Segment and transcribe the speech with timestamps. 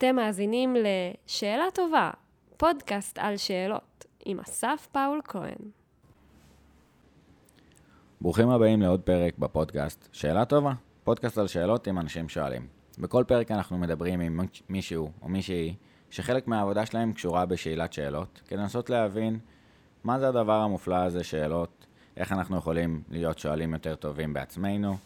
[0.00, 2.10] אתם מאזינים ל"שאלה טובה",
[2.56, 5.70] פודקאסט על שאלות, עם אסף פאול כהן.
[8.20, 10.72] ברוכים הבאים לעוד פרק בפודקאסט שאלה טובה,
[11.04, 12.66] פודקאסט על שאלות עם אנשים שואלים.
[12.98, 15.74] בכל פרק אנחנו מדברים עם מישהו או מישהי
[16.10, 19.38] שחלק מהעבודה שלהם קשורה בשאלת שאלות, כדי לנסות להבין
[20.04, 21.86] מה זה הדבר המופלא הזה, שאלות,
[22.16, 24.96] איך אנחנו יכולים להיות שואלים יותר טובים בעצמנו,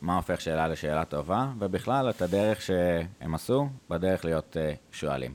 [0.00, 5.34] מה הופך שאלה לשאלה טובה, ובכלל את הדרך שהם עשו בדרך להיות אה, שואלים.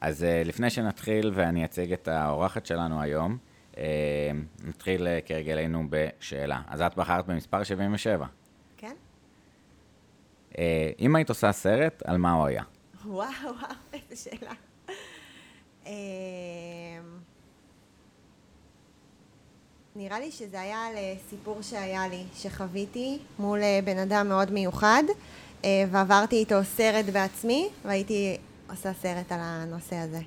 [0.00, 3.38] אז אה, לפני שנתחיל ואני אציג את האורחת שלנו היום,
[3.78, 4.30] אה,
[4.64, 6.62] נתחיל אה, כרגלנו בשאלה.
[6.66, 8.26] אז את בחרת במספר 77.
[8.76, 8.94] כן?
[10.58, 12.62] אה, אם היית עושה סרט, על מה הוא היה?
[13.04, 14.52] וואו, וואו, איזה שאלה.
[19.98, 20.94] נראה לי שזה היה על
[21.30, 25.02] סיפור שהיה לי, שחוויתי מול אה, בן אדם מאוד מיוחד,
[25.64, 28.36] אה, ועברתי איתו סרט בעצמי, והייתי
[28.70, 30.20] עושה סרט על הנושא הזה.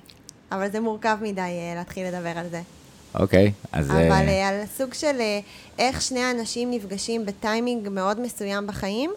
[0.52, 2.60] אבל זה מורכב מדי אה, להתחיל לדבר על זה.
[3.14, 3.90] אוקיי, אז...
[3.90, 5.20] אה, אבל אה, על סוג של
[5.78, 9.10] איך שני אנשים נפגשים בטיימינג מאוד מסוים בחיים,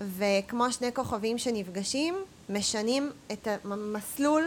[0.00, 2.14] וכמו שני כוכבים שנפגשים,
[2.48, 4.44] משנים את המסלול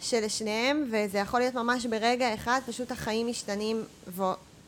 [0.00, 3.84] של שניהם, וזה יכול להיות ממש ברגע אחד, פשוט החיים משתנים,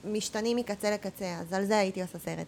[0.04, 2.46] ומשתנים מקצה לקצה, אז על זה הייתי עושה סרט.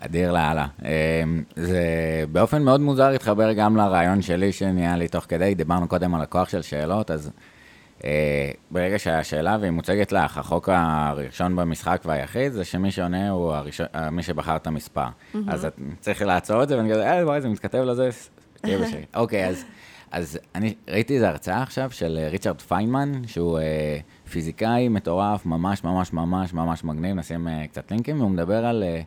[0.00, 0.66] אדיר לאללה.
[0.84, 1.22] אה,
[1.56, 1.84] זה
[2.32, 6.48] באופן מאוד מוזר התחבר גם לרעיון שלי שנהיה לי תוך כדי, דיברנו קודם על הכוח
[6.48, 7.30] של שאלות, אז
[8.04, 13.86] אה, ברגע שהשאלה והיא מוצגת לך, החוק הראשון במשחק והיחיד זה שמי שעונה הוא הראשון,
[13.94, 15.06] אה, מי שבחר את המספר.
[15.48, 18.08] אז את צריך לעצור את זה ואני כזה, אה, וואי, זה מתכתב לזה,
[18.54, 19.16] תהיה בשקט.
[19.16, 19.64] אוקיי, אז,
[20.10, 23.58] אז אני ראיתי איזו הרצאה עכשיו של אה, ריצ'רד פיינמן, שהוא
[24.34, 28.82] פיזיקאי מטורף, ממש ממש ממש ממש מגניב, נשים אה, קצת לינקים, והוא מדבר על...
[28.82, 29.00] אה,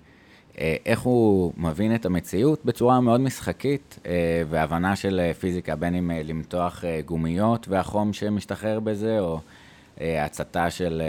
[0.59, 4.11] אה, איך הוא מבין את המציאות בצורה מאוד משחקית אה,
[4.49, 9.39] והבנה של אה, פיזיקה, בין אם אה, למתוח אה, גומיות והחום שמשתחרר בזה, או
[10.01, 11.01] אה, הצתה של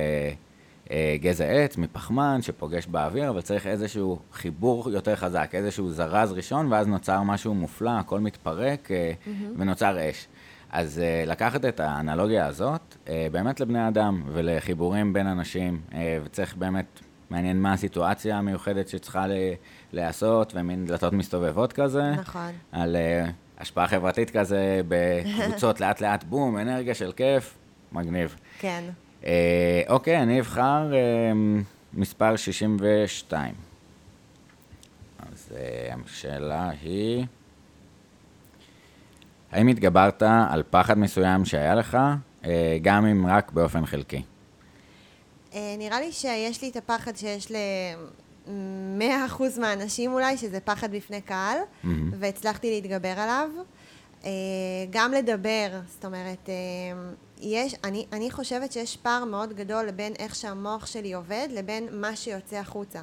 [0.91, 6.73] אה, גזע עץ מפחמן שפוגש באוויר, אבל צריך איזשהו חיבור יותר חזק, איזשהו זרז ראשון,
[6.73, 9.13] ואז נוצר משהו מופלא, הכל מתפרק אה,
[9.57, 10.27] ונוצר אש.
[10.73, 16.57] אז אה, לקחת את האנלוגיה הזאת, אה, באמת לבני אדם ולחיבורים בין אנשים, אה, וצריך
[16.57, 19.33] באמת מעניין מה הסיטואציה המיוחדת שצריכה ל-
[19.93, 22.11] להיעשות, ומין דלתות מסתובבות כזה.
[22.11, 22.51] נכון.
[22.73, 27.59] על uh, השפעה חברתית כזה, בקבוצות לאט לאט בום, אנרגיה של כיף,
[27.93, 28.37] מגניב.
[28.59, 28.85] כן.
[29.23, 29.27] Uh,
[29.89, 31.37] אוקיי, אני אבחר uh,
[31.95, 33.55] מספר 62.
[35.33, 37.27] אז uh, השאלה היא,
[39.53, 41.99] האם התגברת על פחד מסוים שהיה לך,
[42.43, 42.47] uh,
[42.83, 44.23] גם אם רק באופן חלקי?
[45.55, 51.59] אה, נראה לי שיש לי את הפחד שיש ל-100% מהאנשים אולי, שזה פחד בפני קהל,
[51.83, 52.11] מהמם.
[52.19, 53.49] והצלחתי להתגבר עליו.
[54.25, 54.31] אה,
[54.91, 56.55] גם לדבר, זאת אומרת, אה,
[57.41, 62.17] יש, אני, אני חושבת שיש פער מאוד גדול בין איך שהמוח שלי עובד לבין מה
[62.17, 63.01] שיוצא החוצה.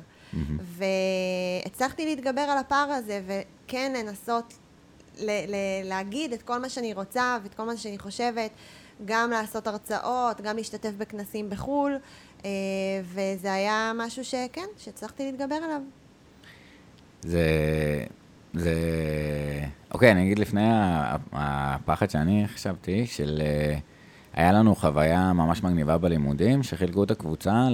[0.60, 4.54] והצלחתי להתגבר על הפער הזה, וכן לנסות
[5.20, 8.52] ל- ל- להגיד את כל מה שאני רוצה ואת כל מה שאני חושבת,
[9.06, 11.98] גם לעשות הרצאות, גם להשתתף בכנסים בחו"ל,
[12.46, 12.50] אה,
[13.04, 15.82] וזה היה משהו שכן, שהצלחתי להתגבר עליו.
[17.22, 17.44] זה...
[18.54, 18.74] זה...
[19.94, 20.68] אוקיי, אני אגיד לפני
[21.32, 23.42] הפחד שאני חשבתי, של...
[23.46, 23.78] אה,
[24.36, 27.68] היה לנו חוויה ממש מגניבה בלימודים, שחילקו את הקבוצה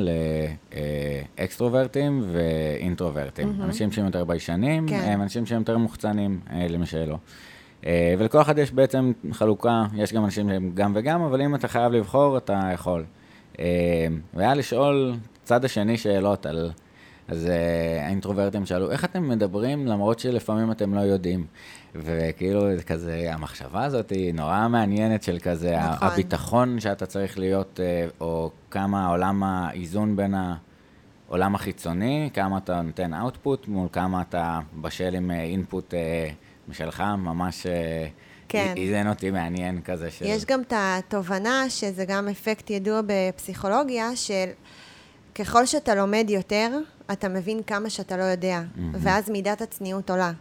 [1.39, 3.47] לאקסטרוברטים ואינטרוברטים.
[3.47, 3.61] מהמם.
[3.61, 5.01] אנשים שהם יותר ביישנים, כן.
[5.05, 7.17] הם אנשים שהם יותר מוחצנים, אה, למי שלא.
[7.85, 11.67] אה, ולכל אחד יש בעצם חלוקה, יש גם אנשים שהם גם וגם, אבל אם אתה
[11.67, 13.03] חייב לבחור, אתה יכול.
[13.59, 13.65] אה,
[14.33, 15.13] והיה לשאול
[15.43, 16.71] צד השני שאלות על...
[17.27, 17.49] אז
[18.05, 21.45] האינטרוברטים שאלו, איך אתם מדברים למרות שלפעמים אתם לא יודעים?
[21.95, 26.07] וכאילו, זה כזה, המחשבה הזאת היא נורא מעניינת של כזה, נכון.
[26.07, 30.35] הביטחון שאתה צריך להיות, uh, או כמה עולם האיזון בין
[31.27, 37.67] העולם החיצוני, כמה אתה נותן אאוטפוט, מול כמה אתה בשל עם אינפוט uh, משלך, ממש
[38.47, 38.73] כן.
[38.77, 40.25] איזן אותי מעניין כזה של...
[40.25, 44.49] יש גם את התובנה, שזה גם אפקט ידוע בפסיכולוגיה, של
[45.35, 46.77] ככל שאתה לומד יותר,
[47.11, 48.61] אתה מבין כמה שאתה לא יודע,
[48.93, 50.31] ואז מידת הצניעות עולה.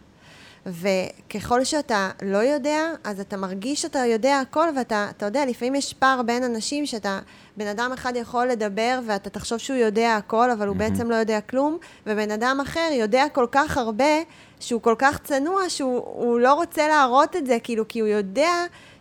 [0.65, 5.93] וככל שאתה לא יודע, אז אתה מרגיש שאתה יודע הכל, ואתה, אתה יודע, לפעמים יש
[5.93, 7.19] פער בין אנשים שאתה,
[7.57, 11.41] בן אדם אחד יכול לדבר ואתה תחשוב שהוא יודע הכל, אבל הוא בעצם לא יודע
[11.41, 11.77] כלום,
[12.07, 14.13] ובן אדם אחר יודע כל כך הרבה,
[14.59, 18.53] שהוא כל כך צנוע, שהוא הוא לא רוצה להראות את זה, כאילו, כי הוא יודע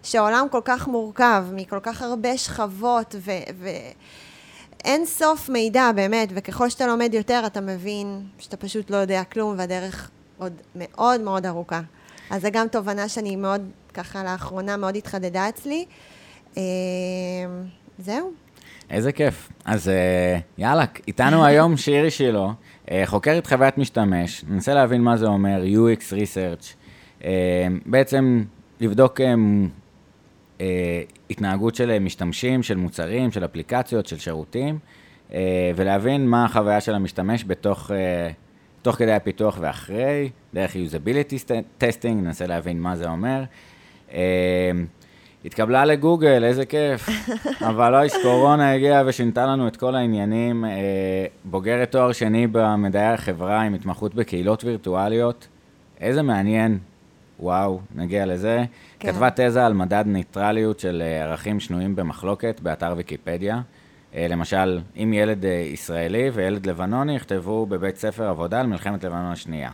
[0.02, 3.30] שהעולם כל כך מורכב, מכל כך הרבה שכבות, ו...
[3.58, 3.68] ו
[4.84, 9.54] אין סוף מידע, באמת, וככל שאתה לומד יותר, אתה מבין שאתה פשוט לא יודע כלום,
[9.58, 10.10] והדרך
[10.40, 11.80] עוד מאוד מאוד ארוכה.
[12.30, 13.62] אז זו גם תובנה שאני מאוד
[13.94, 15.84] ככה לאחרונה מאוד התחדדה אצלי.
[16.56, 16.62] אה,
[17.98, 18.32] זהו.
[18.90, 19.52] איזה כיף.
[19.64, 22.46] אז אה, יאללה, איתנו היום שירי שילה,
[22.90, 26.74] אה, חוקרת חוויית משתמש, ננסה להבין מה זה אומר, UX Research,
[27.86, 28.44] בעצם
[28.80, 29.20] לבדוק
[31.30, 34.78] התנהגות של משתמשים, של מוצרים, של אפליקציות, של שירותים,
[35.76, 37.90] ולהבין מה החוויה של המשתמש בתוך,
[38.82, 41.50] תוך כדי הפיתוח ואחרי, דרך usability
[41.80, 43.42] testing, ננסה להבין מה זה אומר.
[45.44, 47.08] התקבלה לגוגל, איזה כיף.
[47.68, 50.64] אבל לא, קורונה הגיעה ושינתה לנו את כל העניינים.
[50.64, 50.70] אה,
[51.44, 55.48] בוגרת תואר שני במדעי החברה עם התמחות בקהילות וירטואליות.
[56.00, 56.78] איזה מעניין.
[57.40, 58.64] וואו, נגיע לזה.
[58.98, 59.12] כן.
[59.12, 63.60] כתבה תזה על מדד ניטרליות של אה, ערכים שנויים במחלוקת באתר ויקיפדיה.
[64.14, 69.70] אה, למשל, אם ילד ישראלי וילד לבנוני יכתבו בבית ספר עבודה על מלחמת לבנון השנייה.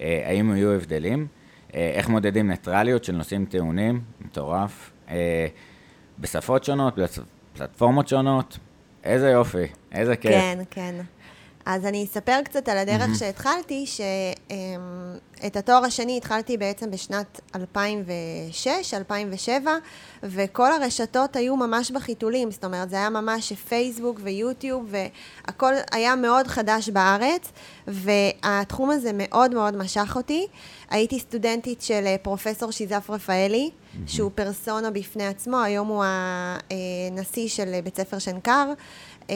[0.00, 1.26] האם יהיו הבדלים?
[1.74, 4.00] איך מודדים ניטרליות של נושאים טעונים?
[4.20, 4.90] מטורף.
[5.10, 5.46] אה,
[6.18, 8.58] בשפות שונות, בפלטפורמות שונות.
[9.04, 10.32] איזה יופי, איזה כיף.
[10.32, 10.94] כן, כן.
[11.66, 13.18] אז אני אספר קצת על הדרך mm-hmm.
[13.18, 19.72] שהתחלתי, שאת התואר השני התחלתי בעצם בשנת 2006, 2007,
[20.22, 26.46] וכל הרשתות היו ממש בחיתולים, זאת אומרת, זה היה ממש פייסבוק ויוטיוב, והכל היה מאוד
[26.46, 27.52] חדש בארץ,
[27.86, 30.46] והתחום הזה מאוד מאוד משך אותי.
[30.90, 33.98] הייתי סטודנטית של אה, פרופסור שיזף רפאלי, mm-hmm.
[34.06, 38.72] שהוא פרסונה בפני עצמו, היום הוא הנשיא של אה, בית ספר שנקר.
[39.30, 39.34] אה,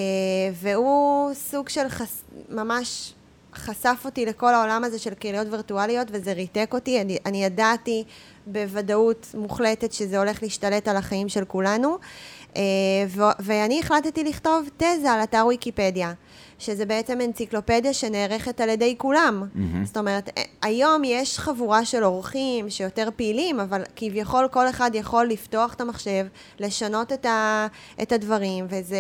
[0.54, 2.22] והוא סוג של חס...
[2.48, 3.12] ממש
[3.54, 7.00] חשף אותי לכל העולם הזה של קהילות וירטואליות, וזה ריתק אותי.
[7.00, 8.04] אני, אני ידעתי
[8.46, 11.98] בוודאות מוחלטת שזה הולך להשתלט על החיים של כולנו.
[12.56, 12.62] אה,
[13.08, 16.12] ו- ואני החלטתי לכתוב תזה על אתר ויקיפדיה.
[16.60, 19.42] שזה בעצם אנציקלופדיה שנערכת על ידי כולם.
[19.42, 19.86] Mm-hmm.
[19.86, 25.26] זאת אומרת, אה, היום יש חבורה של אורחים שיותר פעילים, אבל כביכול כל אחד יכול
[25.26, 26.26] לפתוח את המחשב,
[26.58, 27.66] לשנות את, ה,
[28.02, 28.96] את הדברים, וזה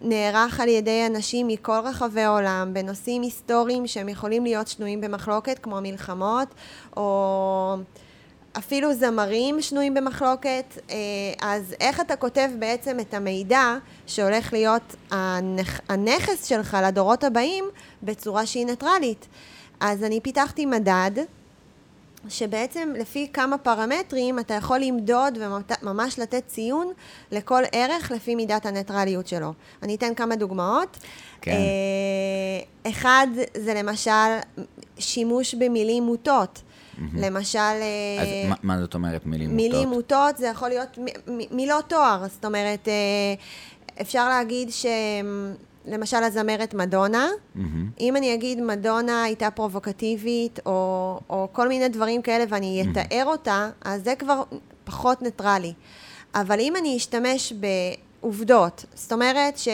[0.00, 5.78] נערך על ידי אנשים מכל רחבי העולם, בנושאים היסטוריים שהם יכולים להיות שנויים במחלוקת, כמו
[5.82, 6.48] מלחמות,
[6.96, 7.76] או...
[8.58, 10.96] אפילו זמרים שנויים במחלוקת, אה,
[11.40, 15.80] אז איך אתה כותב בעצם את המידע שהולך להיות הנכ...
[15.88, 17.64] הנכס שלך לדורות הבאים
[18.02, 19.26] בצורה שהיא ניטרלית.
[19.80, 21.10] אז אני פיתחתי מדד,
[22.28, 25.38] שבעצם לפי כמה פרמטרים אתה יכול למדוד
[25.82, 26.92] וממש לתת ציון
[27.32, 29.52] לכל ערך לפי מידת הניטרליות שלו.
[29.82, 30.96] אני אתן כמה דוגמאות.
[31.40, 31.52] כן.
[31.52, 34.10] אה, אחד זה למשל
[34.98, 36.62] שימוש במילים מוטות.
[37.14, 37.58] למשל...
[37.58, 39.70] אז uh, מה, מה זאת אומרת מילים מוטות?
[39.72, 44.86] מילים מוטות זה יכול להיות מ- מ- מילות תואר, זאת אומרת, uh, אפשר להגיד ש...
[45.86, 47.60] למשל הזמרת מדונה, mm-hmm.
[48.00, 53.26] אם אני אגיד מדונה הייתה פרובוקטיבית, או, או כל מיני דברים כאלה ואני אתאר mm-hmm.
[53.26, 54.42] אותה, אז זה כבר
[54.84, 55.72] פחות ניטרלי.
[56.34, 57.52] אבל אם אני אשתמש
[58.24, 59.68] בעובדות, זאת אומרת ש...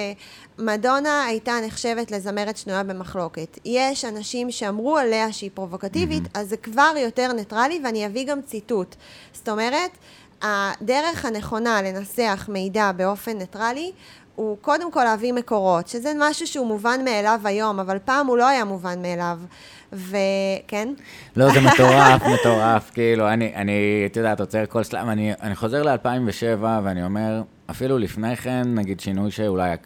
[0.58, 3.58] מדונה הייתה נחשבת לזמרת שנויה במחלוקת.
[3.64, 6.40] יש אנשים שאמרו עליה שהיא פרובוקטיבית, mm-hmm.
[6.40, 8.96] אז זה כבר יותר ניטרלי, ואני אביא גם ציטוט.
[9.32, 9.90] זאת אומרת,
[10.42, 13.92] הדרך הנכונה לנסח מידע באופן ניטרלי,
[14.34, 18.48] הוא קודם כל להביא מקורות, שזה משהו שהוא מובן מאליו היום, אבל פעם הוא לא
[18.48, 19.38] היה מובן מאליו.
[19.92, 20.88] וכן?
[21.36, 25.82] לא, זה מטורף, מטורף, כאילו, אני, אני, את יודעת, עוצר כל שלב, אני, אני חוזר
[25.82, 29.76] ל-2007 ואני אומר, אפילו לפני כן, נגיד שינוי שאולי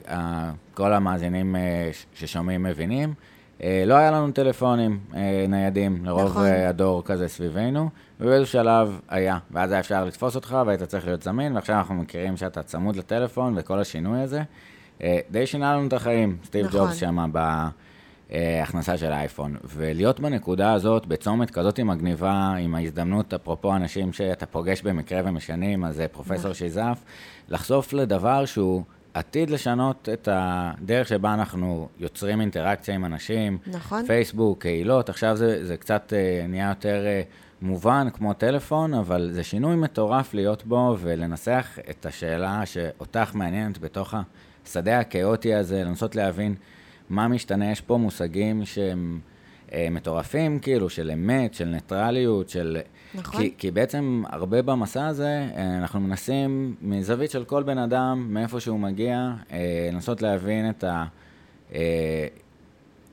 [0.75, 3.15] כל המאזינים אה, ששומעים מבינים,
[3.63, 6.47] אה, לא היה לנו טלפונים אה, ניידים, לרוב נכון.
[6.47, 7.89] הדור כזה סביבנו,
[8.21, 12.37] ובאיזשהו שלב היה, ואז היה אפשר לתפוס אותך והיית צריך להיות זמין, ועכשיו אנחנו מכירים
[12.37, 14.43] שאתה צמוד לטלפון וכל השינוי הזה.
[15.31, 16.81] די שינה לנו את החיים, סטיב נכון.
[16.81, 17.27] ג'ובס שמה
[18.31, 19.57] בהכנסה של האייפון.
[19.65, 26.03] ולהיות בנקודה הזאת, בצומת כזאת מגניבה, עם ההזדמנות, אפרופו אנשים שאתה פוגש במקרה ומשנים, אז
[26.13, 26.55] פרופסור נכון.
[26.55, 26.99] שיזף,
[27.49, 28.83] לחשוף לדבר שהוא...
[29.15, 33.59] עתיד לשנות את הדרך שבה אנחנו יוצרים אינטראקציה עם אנשים.
[33.67, 34.07] נכון.
[34.07, 39.43] פייסבוק, קהילות, עכשיו זה, זה קצת uh, נהיה יותר uh, מובן כמו טלפון, אבל זה
[39.43, 44.15] שינוי מטורף להיות בו ולנסח את השאלה שאותך מעניינת בתוך
[44.67, 46.55] השדה הכאוטי הזה, לנסות להבין
[47.11, 47.71] מה משתנה.
[47.71, 49.21] יש פה מושגים שהם...
[49.73, 52.79] אה, מטורפים, כאילו, של אמת, של ניטרליות, של...
[53.15, 53.41] נכון.
[53.41, 58.61] כי, כי בעצם הרבה במסע הזה, אה, אנחנו מנסים, מזווית של כל בן אדם, מאיפה
[58.61, 60.85] שהוא מגיע, אה, לנסות להבין את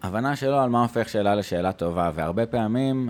[0.04, 3.10] ההבנה שלו על מה הופך שאלה לשאלה טובה, והרבה פעמים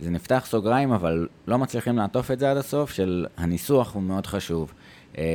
[0.00, 4.26] זה נפתח סוגריים, אבל לא מצליחים לעטוף את זה עד הסוף, של הניסוח הוא מאוד
[4.26, 4.72] חשוב.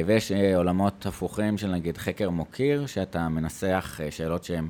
[0.05, 4.67] ויש עולמות הפוכים של נגיד חקר מוקיר, שאתה מנסח שאלות שהן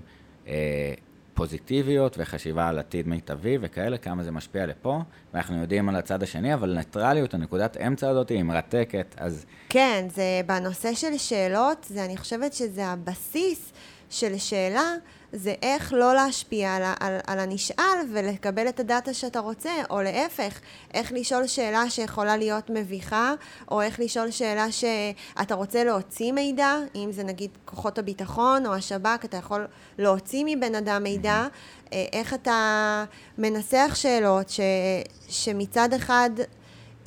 [1.36, 5.02] פוזיטיביות וחשיבה על עתיד מיטבי וכאלה, כמה זה משפיע לפה,
[5.34, 9.46] ואנחנו יודעים על הצד השני, אבל ניטרליות, הנקודת אמצע הזאת היא מרתקת, אז...
[9.70, 13.74] כן, זה בנושא של שאלות, זה, אני חושבת שזה הבסיס
[14.10, 14.94] של שאלה,
[15.36, 20.60] זה איך לא להשפיע על, על, על הנשאל ולקבל את הדאטה שאתה רוצה, או להפך,
[20.94, 23.34] איך לשאול שאלה שיכולה להיות מביכה,
[23.72, 29.26] או איך לשאול שאלה שאתה רוצה להוציא מידע, אם זה נגיד כוחות הביטחון או השב"כ,
[29.26, 31.48] אתה יכול להוציא מבן אדם מידע,
[31.94, 33.06] אה, איך אתה
[33.38, 34.60] מנסח שאלות ש,
[35.30, 36.30] שמצד אחד...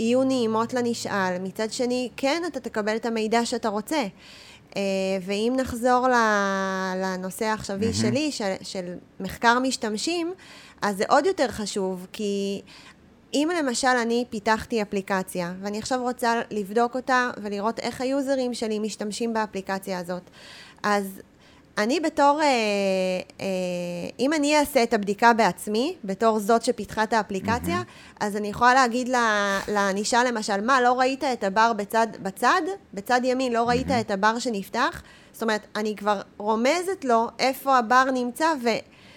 [0.01, 4.07] יהיו נעימות לנשאל, מצד שני, כן, אתה תקבל את המידע שאתה רוצה.
[4.79, 4.83] אה,
[5.23, 6.07] ואם נחזור
[7.03, 8.03] לנושא העכשווי mm-hmm.
[8.03, 10.33] שלי, של, של מחקר משתמשים,
[10.83, 12.63] אז זה עוד יותר חשוב, כי
[13.35, 19.35] אם למשל אני פיתחתי אפליקציה, ואני עכשיו רוצה לבדוק אותה ולראות איך היוזרים שלי משתמשים
[19.35, 20.23] באפליקציה הזאת,
[20.83, 21.21] אז
[21.79, 22.47] אני בתור, אה,
[23.41, 23.47] אה,
[24.19, 28.17] אם אני אעשה את הבדיקה בעצמי, בתור זאת שפיתחה את האפליקציה, mm-hmm.
[28.21, 29.09] אז אני יכולה להגיד
[29.69, 32.63] לאנישה למשל, מה, לא ראית את הבר בצד, בצד?
[32.95, 34.01] בצד ימין לא ראית mm-hmm.
[34.01, 35.03] את הבר שנפתח?
[35.33, 38.69] זאת אומרת, אני כבר רומזת לו איפה הבר נמצא, ו...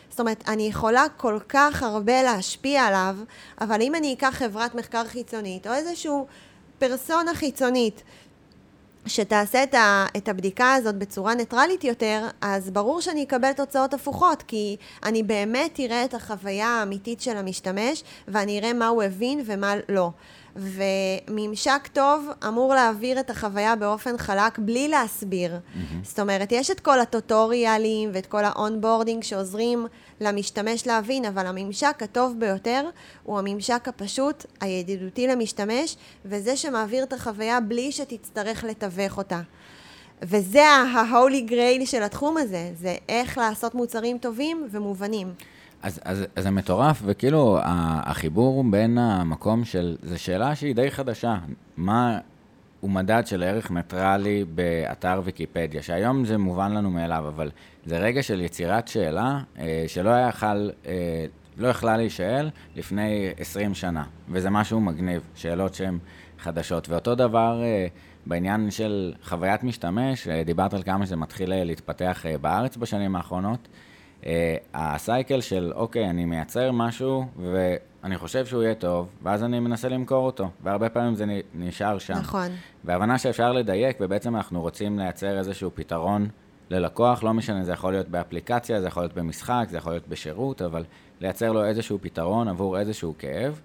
[0.10, 3.16] זאת אומרת, אני יכולה כל כך הרבה להשפיע עליו,
[3.62, 6.12] אבל אם אני אקח חברת מחקר חיצונית, או איזושהי
[6.80, 8.04] פרסונה חיצונית,
[9.06, 14.44] שתעשה את, ה, את הבדיקה הזאת בצורה ניטרלית יותר, אז ברור שאני אקבל תוצאות הפוכות,
[14.48, 19.74] כי אני באמת אראה את החוויה האמיתית של המשתמש, ואני אראה מה הוא הבין ומה
[19.90, 20.10] לא.
[20.56, 25.54] וממשק טוב אמור להעביר את החוויה באופן חלק בלי להסביר.
[25.54, 25.78] Mm-hmm.
[26.04, 29.88] זאת אומרת, יש את כל הטוטוריאלים ואת כל ה-onboarding שעוזרים
[30.22, 32.90] למשתמש להבין, אבל הממשק הטוב ביותר
[33.24, 39.42] הוא הממשק הפשוט, הידידותי למשתמש, וזה שמעביר את החוויה בלי שתצטרך לתווך אותה.
[40.22, 45.34] וזה ה-holy grail של התחום הזה, זה איך לעשות מוצרים טובים ומובנים.
[45.84, 51.36] אז, אז, אז זה מטורף, וכאילו החיבור בין המקום של, זו שאלה שהיא די חדשה,
[51.78, 52.20] מה
[52.80, 57.52] הוא מדד של ערך ניטרלי באתר ויקיפדיה, שהיום זה מובן לנו מאליו, אבל
[57.86, 61.26] זה רגע של יצירת שאלה אה, שלא היה יכול, אה,
[61.58, 65.98] לא יכלה להישאל לפני 20 שנה, וזה משהו מגניב, שאלות שהן
[66.40, 66.90] חדשות.
[66.90, 67.88] ואותו דבר אה,
[68.26, 73.16] בעניין של חוויית משתמש, אה, דיברת על כמה שזה מתחיל אה, להתפתח אה, בארץ בשנים
[73.16, 73.68] האחרונות.
[74.22, 74.24] Uh,
[74.74, 80.26] הסייקל של, אוקיי, אני מייצר משהו ואני חושב שהוא יהיה טוב, ואז אני מנסה למכור
[80.26, 82.14] אותו, והרבה פעמים זה נשאר שם.
[82.14, 82.48] נכון.
[82.84, 86.28] והבנה שאפשר לדייק, ובעצם אנחנו רוצים לייצר איזשהו פתרון
[86.72, 90.62] ללקוח, לא משנה, זה יכול להיות באפליקציה, זה יכול להיות במשחק, זה יכול להיות בשירות,
[90.62, 90.84] אבל
[91.22, 93.60] לייצר לו איזשהו פתרון עבור איזשהו כאב,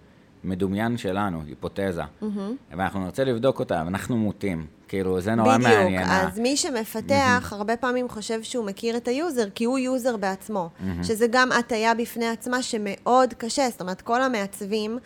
[0.45, 2.03] מדומיין שלנו, היפותזה.
[2.03, 2.27] Mm-hmm.
[2.71, 4.67] ואנחנו נרצה לבדוק אותה, ואנחנו מוטים.
[4.89, 5.73] כאילו, זה נורא בדיוק.
[5.73, 6.07] מעניין.
[6.07, 7.55] בדיוק, אז מי שמפתח, mm-hmm.
[7.55, 10.69] הרבה פעמים חושב שהוא מכיר את ה-user, כי הוא user בעצמו.
[10.69, 11.05] Mm-hmm.
[11.05, 13.69] שזה גם הטיה בפני עצמה שמאוד קשה.
[13.71, 14.99] זאת אומרת, כל המעצבים...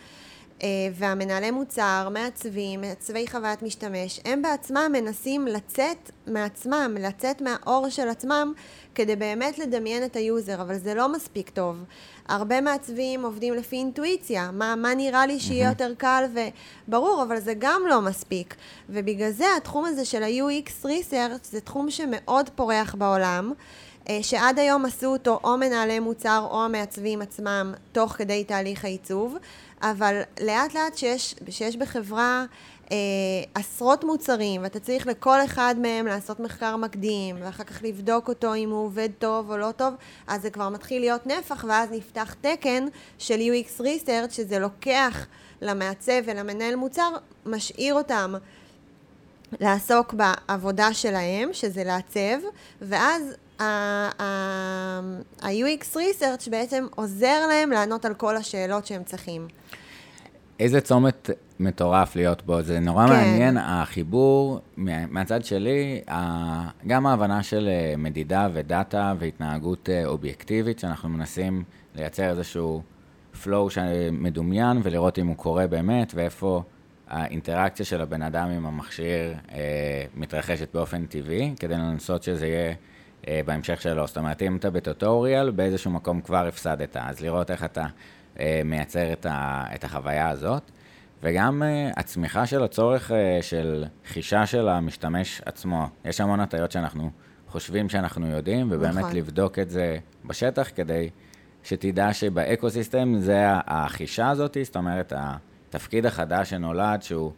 [0.63, 8.09] אה, והמנהלי מוצר, מעצבים, מעצבי חוויית משתמש, הם בעצמם מנסים לצאת מעצמם, לצאת מהעור של
[8.09, 8.53] עצמם,
[8.95, 11.75] כדי באמת לדמיין את ה-user, אבל זה לא מספיק טוב.
[12.27, 15.69] הרבה מעצבים עובדים לפי אינטואיציה, מה, מה נראה לי שיהיה.
[15.69, 16.23] יותר קל,
[16.87, 18.55] וברור, אבל זה גם לא מספיק.
[18.89, 23.53] ובגלל זה התחום הזה של ה-UX Research זה תחום שמאוד פורח בעולם.
[24.09, 29.37] אה, שעד היום עשו אותו או מנהלי מוצר או המעצבים עצמם תוך כדי תהליך העיצוב,
[29.81, 32.45] אבל לאט לאט שיש, שיש בחברה
[32.91, 32.97] אה,
[33.55, 38.69] עשרות מוצרים, ואתה צריך לכל אחד מהם לעשות מחקר מקדים, ואחר כך לבדוק אותו אם
[38.69, 39.93] הוא עובד טוב או לא טוב,
[40.27, 42.85] אז זה כבר מתחיל להיות נפח, ואז נפתח תקן
[43.17, 45.25] של UX Research, שזה לוקח
[45.61, 47.09] למעצב ולמנהל מוצר,
[47.45, 48.33] משאיר אותם
[49.59, 52.47] לעסוק בעבודה שלהם, שזה לעצב,
[52.81, 53.23] ואז
[53.59, 59.47] ה-UX Research בעצם עוזר להם לענות על כל השאלות שהם צריכים.
[60.61, 63.13] איזה צומת מטורף להיות בו, זה נורא כן.
[63.13, 66.01] מעניין, החיבור, מהצד שלי,
[66.87, 71.63] גם ההבנה של אה, מדידה ודאטה והתנהגות אה, אובייקטיבית, שאנחנו מנסים
[71.95, 72.81] לייצר איזשהו
[73.43, 73.79] flow
[74.11, 76.63] מדומיין ולראות אם הוא קורה באמת ואיפה
[77.07, 82.73] האינטראקציה של הבן אדם עם המכשיר אה, מתרחשת באופן טבעי, כדי לנסות שזה יהיה
[83.27, 84.07] אה, בהמשך שלו.
[84.07, 87.85] זאת אומרת, אם אתה בטוטוריאל, באיזשהו מקום כבר הפסדת, אז לראות איך אתה
[88.65, 90.71] מייצר את, ה, את החוויה הזאת.
[91.23, 95.87] וגם uh, הצמיחה של הצורך uh, של חישה של המשתמש עצמו.
[96.05, 97.09] יש המון הטיות שאנחנו
[97.47, 99.15] חושבים שאנחנו יודעים, ובאמת נכון.
[99.15, 101.09] לבדוק את זה בשטח כדי
[101.63, 107.31] שתדע שבאקו-סיסטם זה החישה הזאת, זאת אומרת, התפקיד החדש שנולד, שהוא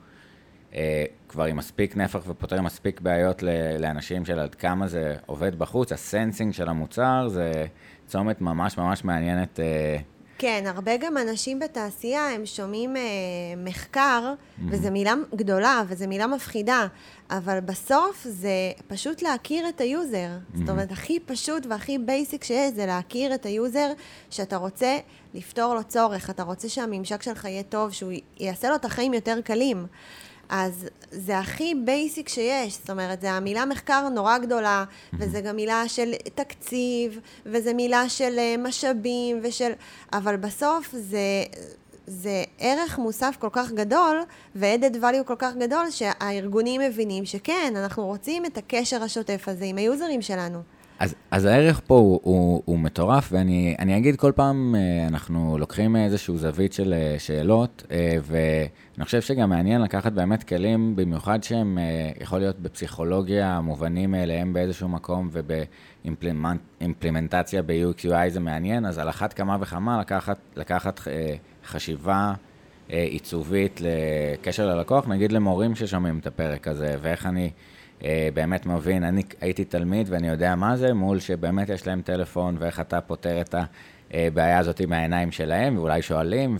[0.75, 5.59] אה, כבר עם מספיק נפח ופותרים מספיק בעיות ל- לאנשים של עד כמה זה עובד
[5.59, 7.65] בחוץ, הסנסינג של המוצר זה
[8.05, 9.59] צומת ממש ממש מעניינת.
[9.59, 9.97] אה,
[10.37, 13.01] כן, הרבה גם אנשים בתעשייה, הם שומעים אה,
[13.57, 14.61] מחקר, mm-hmm.
[14.69, 16.87] וזו מילה גדולה, וזו מילה מפחידה,
[17.29, 20.29] אבל בסוף זה פשוט להכיר את ה-user.
[20.29, 20.57] Mm-hmm.
[20.57, 23.91] זאת אומרת, הכי פשוט והכי basic שיש, זה להכיר את ה-user,
[24.29, 24.97] שאתה רוצה
[25.33, 29.41] לפתור לו צורך, אתה רוצה שהממשק שלך יהיה טוב, שהוא יעשה לו את החיים יותר
[29.41, 29.85] קלים.
[30.49, 34.83] אז זה הכי basic שיש, זאת אומרת, זה המילה מחקר נורא גדולה,
[35.13, 39.71] וזה גם מילה של תקציב, וזה מילה של אה, משאבים, ושל...
[40.13, 41.43] אבל בסוף זה,
[42.07, 44.21] זה ערך מוסף כל כך גדול,
[44.55, 49.77] ו-added value כל כך גדול, שהארגונים מבינים שכן, אנחנו רוצים את הקשר השוטף הזה עם
[49.77, 50.59] היוזרים שלנו.
[51.03, 55.95] אז, אז הערך פה הוא, הוא, הוא מטורף, ואני אגיד כל פעם, אה, אנחנו לוקחים
[55.95, 61.77] איזושהי זווית של אה, שאלות, אה, ואני חושב שגם מעניין לקחת באמת כלים, במיוחד שהם
[62.21, 69.57] יכול להיות בפסיכולוגיה מובנים מאליהם באיזשהו מקום, ובאימפלימנטציה ב-UX/UI זה מעניין, אז על אחת כמה
[69.61, 71.01] וכמה לקחת, לקחת
[71.65, 72.33] חשיבה
[72.87, 77.49] עיצובית לקשר ללקוח, נגיד למורים ששומעים את הפרק הזה, ואיך אני...
[78.03, 82.55] אה, באמת מבין, אני הייתי תלמיד ואני יודע מה זה, מול שבאמת יש להם טלפון
[82.59, 83.55] ואיך אתה פותר את
[84.13, 86.57] הבעיה הזאת מהעיניים שלהם, ואולי שואלים,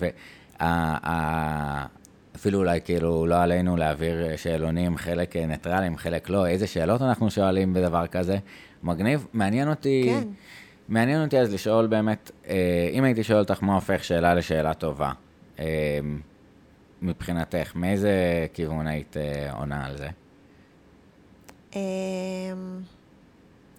[2.36, 7.74] ואפילו אולי כאילו לא עלינו להעביר שאלונים, חלק ניטרלים, חלק לא, איזה שאלות אנחנו שואלים
[7.74, 8.38] בדבר כזה.
[8.84, 10.28] מגניב, מעניין אותי, כן.
[10.90, 15.12] מעניין אותי אז לשאול באמת, אה, אם הייתי שואל אותך מה הופך שאלה לשאלה טובה,
[15.60, 16.00] אה,
[17.02, 18.12] מבחינתך, מאיזה
[18.54, 19.16] כיוון היית
[19.52, 20.08] עונה על זה?
[21.76, 21.80] אמ,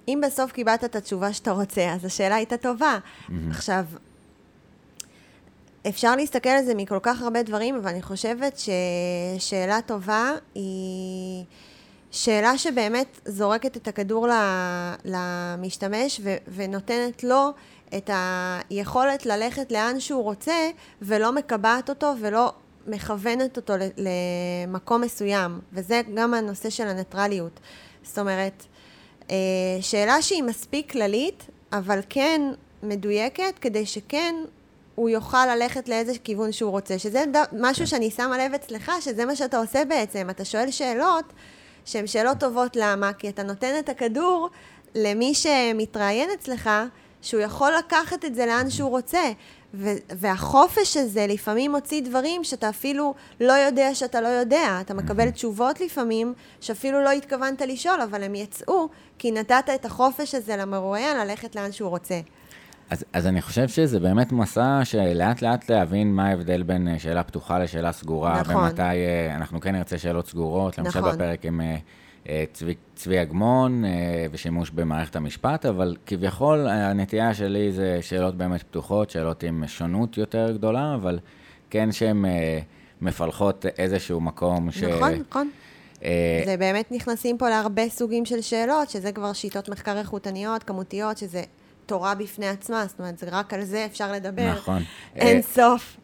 [0.08, 2.98] אם בסוף קיבלת את התשובה שאתה רוצה, אז השאלה הייתה טובה.
[2.98, 3.32] Mm-hmm.
[3.50, 3.84] עכשיו,
[5.88, 8.58] אפשר להסתכל על זה מכל כך הרבה דברים, אבל אני חושבת
[9.38, 11.44] ששאלה טובה היא
[12.10, 14.28] שאלה שבאמת זורקת את הכדור
[15.04, 17.50] למשתמש ו- ונותנת לו
[17.96, 18.10] את
[18.70, 20.70] היכולת ללכת לאן שהוא רוצה,
[21.02, 22.52] ולא מקבעת אותו ולא
[22.86, 27.60] מכוונת אותו למקום מסוים, וזה גם הנושא של הניטרליות.
[28.04, 28.64] זאת אומרת,
[29.30, 29.36] אה,
[29.80, 32.42] שאלה שהיא מספיק כללית, אבל כן
[32.82, 34.34] מדויקת, כדי שכן
[34.94, 36.98] הוא יוכל ללכת לאיזה כיוון שהוא רוצה.
[36.98, 37.24] שזה.
[37.52, 40.30] משהו שאני שמה לב אצלך, שזה מה שאתה עושה בעצם.
[40.30, 41.24] אתה שואל שאלות
[41.84, 42.76] שהן שאלות טובות.
[42.76, 43.12] למה?
[43.12, 44.48] כי אתה נותן את הכדור
[44.94, 46.70] למי שמתראיין אצלך,
[47.22, 49.22] שהוא יכול לקחת את זה לאן שהוא רוצה.
[50.18, 54.78] והחופש הזה לפעמים מוציא דברים שאתה אפילו לא יודע שאתה לא יודע.
[54.80, 60.34] אתה מקבל תשובות לפעמים שאפילו לא התכוונת לשאול, אבל הם יצאו כי נתת את החופש
[60.34, 62.20] הזה למרואיין ללכת לאן שהוא רוצה.
[62.90, 67.22] אז, אז אני חושב שזה באמת מסע שלאט לאט להבין מה ההבדל בין אה, שאלה
[67.22, 68.40] פתוחה לשאלה סגורה.
[68.40, 68.56] נכון.
[68.56, 71.12] ומתי אה, אנחנו כן נרצה שאלות סגורות, למשל נכון.
[71.12, 71.60] בפרק עם...
[72.28, 78.34] אה, אה, צבי, צבי אגמון אה, ושימוש במערכת המשפט, אבל כביכול הנטייה שלי זה שאלות
[78.34, 81.18] באמת פתוחות, שאלות עם שונות יותר גדולה, אבל
[81.70, 82.58] כן שהן אה,
[83.00, 84.82] מפלחות איזשהו מקום ש...
[84.82, 85.50] נכון, נכון.
[86.44, 91.42] זה באמת נכנסים פה להרבה סוגים של שאלות, שזה כבר שיטות מחקר איכותניות, כמותיות, שזה
[91.86, 94.52] תורה בפני עצמה, זאת אומרת, רק על זה אפשר לדבר.
[94.52, 94.82] נכון.
[95.16, 95.96] אין סוף.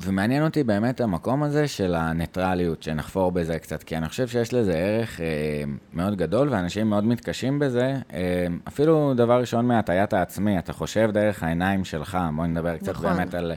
[0.00, 4.72] ומעניין אותי באמת המקום הזה של הניטרליות, שנחפור בזה קצת, כי אני חושב שיש לזה
[4.72, 5.26] ערך אה,
[5.92, 7.94] מאוד גדול, ואנשים מאוד מתקשים בזה.
[8.12, 13.16] אה, אפילו דבר ראשון מהטיית העצמי, אתה חושב דרך העיניים שלך, בואי נדבר קצת נכון.
[13.16, 13.52] באמת על...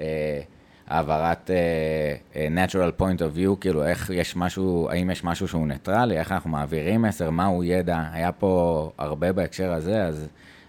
[0.00, 0.40] אה,
[0.86, 6.18] העברת uh, natural point of view, כאילו איך יש משהו, האם יש משהו שהוא ניטרלי,
[6.18, 10.26] איך אנחנו מעבירים מסר, מהו ידע, היה פה הרבה בהקשר הזה, אז,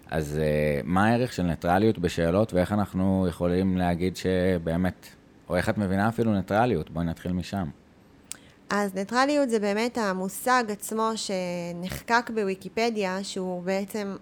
[0.10, 5.08] אז uh, מה הערך של ניטרליות בשאלות ואיך אנחנו יכולים להגיד שבאמת,
[5.49, 7.69] או איך את מבינה אפילו ניטרליות, בואי נתחיל משם.
[8.69, 14.15] אז ניטרליות זה באמת המושג עצמו שנחקק בוויקיפדיה, שהוא בעצם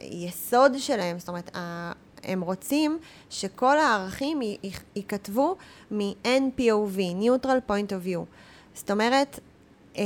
[0.00, 1.50] היסוד שלהם, זאת אומרת,
[2.26, 2.98] הם רוצים
[3.30, 4.40] שכל הערכים
[4.96, 5.56] ייכתבו
[5.90, 8.20] מ-NPOV, Neutral Point of View.
[8.74, 9.40] זאת אומרת,
[9.96, 10.02] אמ,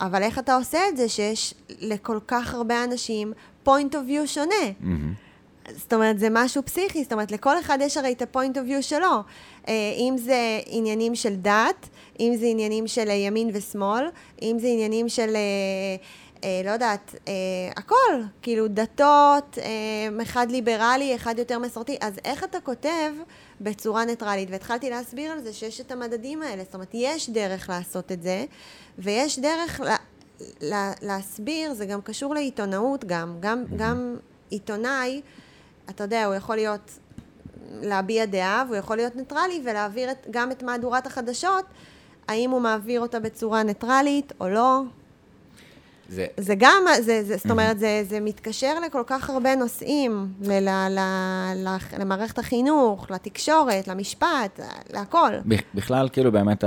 [0.00, 3.32] אבל איך אתה עושה את זה שיש לכל כך הרבה אנשים
[3.66, 4.54] point of view שונה?
[4.82, 5.26] Mm-hmm.
[5.76, 8.82] זאת אומרת, זה משהו פסיכי, זאת אומרת, לכל אחד יש הרי את ה-point of view
[8.82, 9.22] שלו.
[9.68, 11.88] אה, אם זה עניינים של דת,
[12.20, 14.04] אם זה עניינים של ימין ושמאל,
[14.42, 15.36] אם זה עניינים של...
[16.44, 17.32] אה, לא יודעת, אה,
[17.76, 23.12] הכל, כאילו דתות, אה, אחד ליברלי, אחד יותר מסורתי, אז איך אתה כותב
[23.60, 24.48] בצורה ניטרלית?
[24.50, 28.44] והתחלתי להסביר על זה שיש את המדדים האלה, זאת אומרת, יש דרך לעשות את זה,
[28.98, 29.96] ויש דרך לה,
[30.60, 34.16] לה, להסביר, זה גם קשור לעיתונאות גם, גם, גם
[34.50, 35.22] עיתונאי,
[35.90, 36.98] אתה יודע, הוא יכול להיות
[37.80, 41.64] להביע דעה, והוא יכול להיות ניטרלי ולהעביר את, גם את מהדורת החדשות,
[42.28, 44.82] האם הוא מעביר אותה בצורה ניטרלית או לא.
[46.08, 50.52] זה, זה גם, זה, זה, זאת אומרת, זה, זה מתקשר לכל כך הרבה נושאים, ל,
[50.52, 50.98] ל, ל,
[51.56, 54.60] ל, למערכת החינוך, לתקשורת, למשפט,
[54.92, 55.32] להכל.
[55.74, 56.64] בכלל, כאילו, באמת,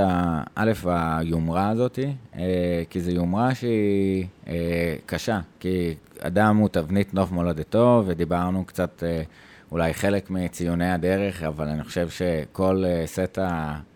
[0.54, 1.98] א', היומרה הזאת,
[2.34, 9.02] אה, כי זו יומרה שהיא אה, קשה, כי אדם הוא תבנית נוף מולדתו, ודיברנו קצת...
[9.06, 9.22] אה,
[9.72, 13.38] אולי חלק מציוני הדרך, אבל אני חושב שכל סט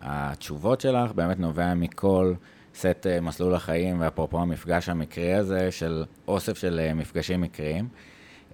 [0.01, 2.33] התשובות שלך באמת נובע מכל
[2.75, 7.87] סט אה, מסלול החיים, ואפרופו המפגש המקרי הזה, של אוסף של אה, מפגשים מקריים.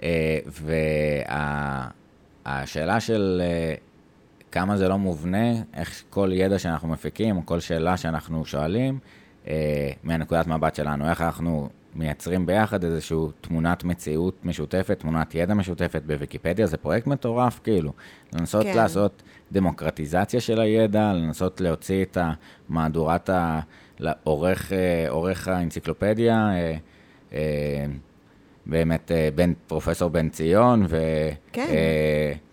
[0.03, 0.39] אה,
[2.45, 3.41] והשאלה של
[4.51, 8.99] כמה זה לא מובנה, איך כל ידע שאנחנו מפיקים, או כל שאלה שאנחנו שואלים,
[10.03, 16.67] מהנקודת מבט שלנו, איך אנחנו מייצרים ביחד איזושהי תמונת מציאות משותפת, תמונת ידע משותפת בוויקיפדיה,
[16.67, 17.93] זה פרויקט מטורף, כאילו.
[18.34, 18.75] לנסות כן.
[18.75, 22.17] לעשות דמוקרטיזציה של הידע, לנסות להוציא את
[22.69, 23.60] המהדורת ה...
[24.23, 26.75] עורך, אה, עורך האנציקלופדיה, אה,
[27.33, 27.85] אה,
[28.65, 31.67] באמת בן, פרופסור בן ציון, וכן,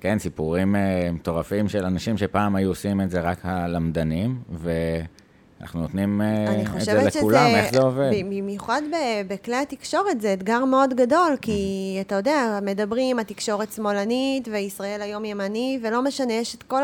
[0.00, 0.76] כן, סיפורים
[1.12, 7.48] מטורפים של אנשים שפעם היו עושים את זה רק הלמדנים, ואנחנו נותנים את זה לכולם,
[7.48, 8.10] שזה, איך זה עובד?
[8.24, 8.82] במיוחד
[9.28, 15.80] בכלי התקשורת זה אתגר מאוד גדול, כי אתה יודע, מדברים, התקשורת שמאלנית, וישראל היום ימני,
[15.82, 16.82] ולא משנה, יש את כל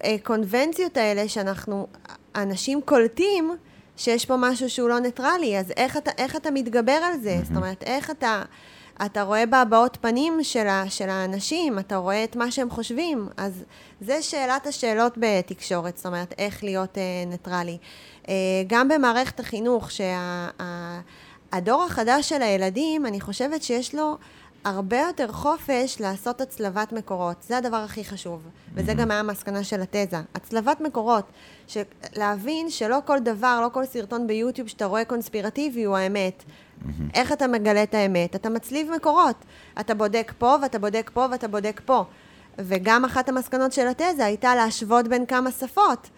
[0.00, 1.86] הקונבנציות האלה שאנחנו,
[2.34, 3.56] אנשים קולטים
[3.96, 7.38] שיש פה משהו שהוא לא ניטרלי, אז איך אתה, איך אתה מתגבר על זה?
[7.40, 7.46] Mm-hmm.
[7.46, 8.42] זאת אומרת, איך אתה,
[9.06, 13.64] אתה רואה בהבעות פנים של, ה, של האנשים, אתה רואה את מה שהם חושבים, אז
[14.00, 17.78] זה שאלת השאלות בתקשורת, זאת אומרת, איך להיות אה, ניטרלי.
[18.28, 18.34] אה,
[18.66, 24.16] גם במערכת החינוך, שהדור שה, החדש של הילדים, אני חושבת שיש לו...
[24.64, 27.36] הרבה יותר חופש לעשות הצלבת מקורות.
[27.42, 28.48] זה הדבר הכי חשוב.
[28.74, 30.16] וזה גם היה המסקנה של התזה.
[30.34, 31.24] הצלבת מקורות.
[32.16, 36.44] להבין שלא כל דבר, לא כל סרטון ביוטיוב שאתה רואה קונספירטיבי הוא האמת.
[37.14, 38.34] איך אתה מגלה את האמת?
[38.36, 39.36] אתה מצליב מקורות.
[39.80, 42.04] אתה בודק פה ואתה בודק פה ואתה בודק פה.
[42.58, 46.08] וגם אחת המסקנות של התזה הייתה להשוות בין כמה שפות.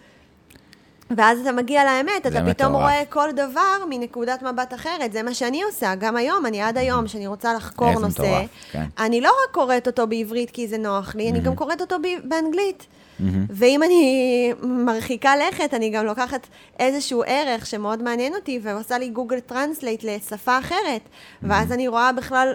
[1.09, 2.71] ואז אתה מגיע לאמת, אתה פתאום מטורף.
[2.71, 5.11] רואה כל דבר מנקודת מבט אחרת.
[5.11, 8.85] זה מה שאני עושה, גם היום, אני עד היום, שאני רוצה לחקור נושא, מטורף, כן.
[8.99, 12.87] אני לא רק קוראת אותו בעברית כי זה נוח לי, אני גם קוראת אותו באנגלית.
[13.49, 16.47] ואם אני מרחיקה לכת, אני גם לוקחת
[16.79, 21.01] איזשהו ערך שמאוד מעניין אותי, ועושה לי Google Translate לשפה אחרת,
[21.43, 22.53] ואז אני רואה בכלל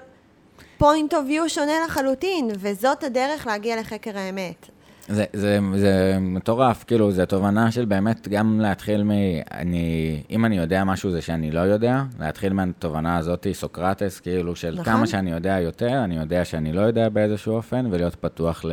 [0.82, 4.66] point of view שונה לחלוטין, וזאת הדרך להגיע לחקר האמת.
[5.11, 9.11] זה, זה, זה מטורף, כאילו, זו תובנה של באמת גם להתחיל מ...
[9.51, 14.70] אני, אם אני יודע משהו זה שאני לא יודע, להתחיל מהתובנה הזאת, סוקרטס, כאילו, של
[14.73, 14.85] נכון.
[14.85, 18.64] כמה שאני יודע יותר, אני יודע שאני לא יודע באיזשהו אופן, ולהיות פתוח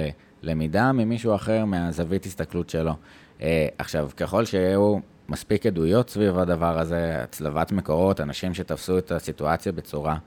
[0.43, 2.93] ללמידה ממישהו אחר, מהזווית הסתכלות שלו.
[3.41, 4.97] אה, עכשיו, ככל שיהיו
[5.29, 10.17] מספיק עדויות סביב הדבר הזה, הצלבת מקורות, אנשים שתפסו את הסיטואציה בצורה...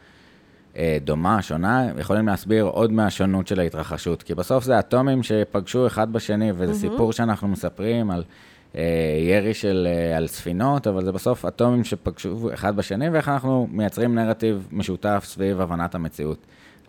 [0.76, 4.22] אה, דומה, שונה, יכולים להסביר עוד מהשונות של ההתרחשות.
[4.22, 6.76] כי בסוף זה אטומים שפגשו אחד בשני, וזה mm-hmm.
[6.76, 8.24] סיפור שאנחנו מספרים על
[8.76, 8.82] אה,
[9.20, 14.14] ירי של, אה, על ספינות, אבל זה בסוף אטומים שפגשו אחד בשני, ואיך אנחנו מייצרים
[14.14, 16.38] נרטיב משותף סביב הבנת המציאות.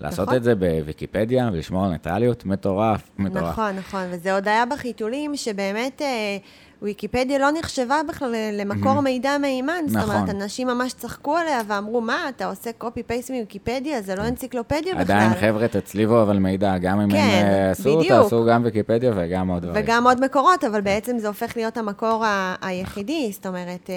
[0.01, 0.37] לעשות נכון.
[0.37, 3.43] את זה בוויקיפדיה ולשמור על ניטרליות, מטורף, מטורף.
[3.51, 6.01] נכון, נכון, וזה עוד היה בחיתולים שבאמת...
[6.01, 6.37] אה,
[6.81, 9.01] ויקיפדיה לא נחשבה בכלל למקור mm-hmm.
[9.01, 9.73] מידע מהימן.
[9.87, 10.01] נכון.
[10.01, 10.41] זאת אומרת, נכון.
[10.41, 14.01] אנשים ממש צחקו עליה ואמרו, מה, אתה עושה קופי-פייסט מוויקיפדיה?
[14.01, 15.01] זה לא אנציקלופדיה בכלל.
[15.01, 18.23] עדיין חבר'ה תצליבו אבל מידע, גם אם כן, הם אה, עשו, בדיוק.
[18.23, 19.83] תעשו גם ויקיפדיה וגם עוד דברים.
[19.83, 23.89] וגם עוד מקורות, אבל בעצם זה הופך להיות המקור ה- היחידי, זאת אומרת...
[23.89, 23.95] אה,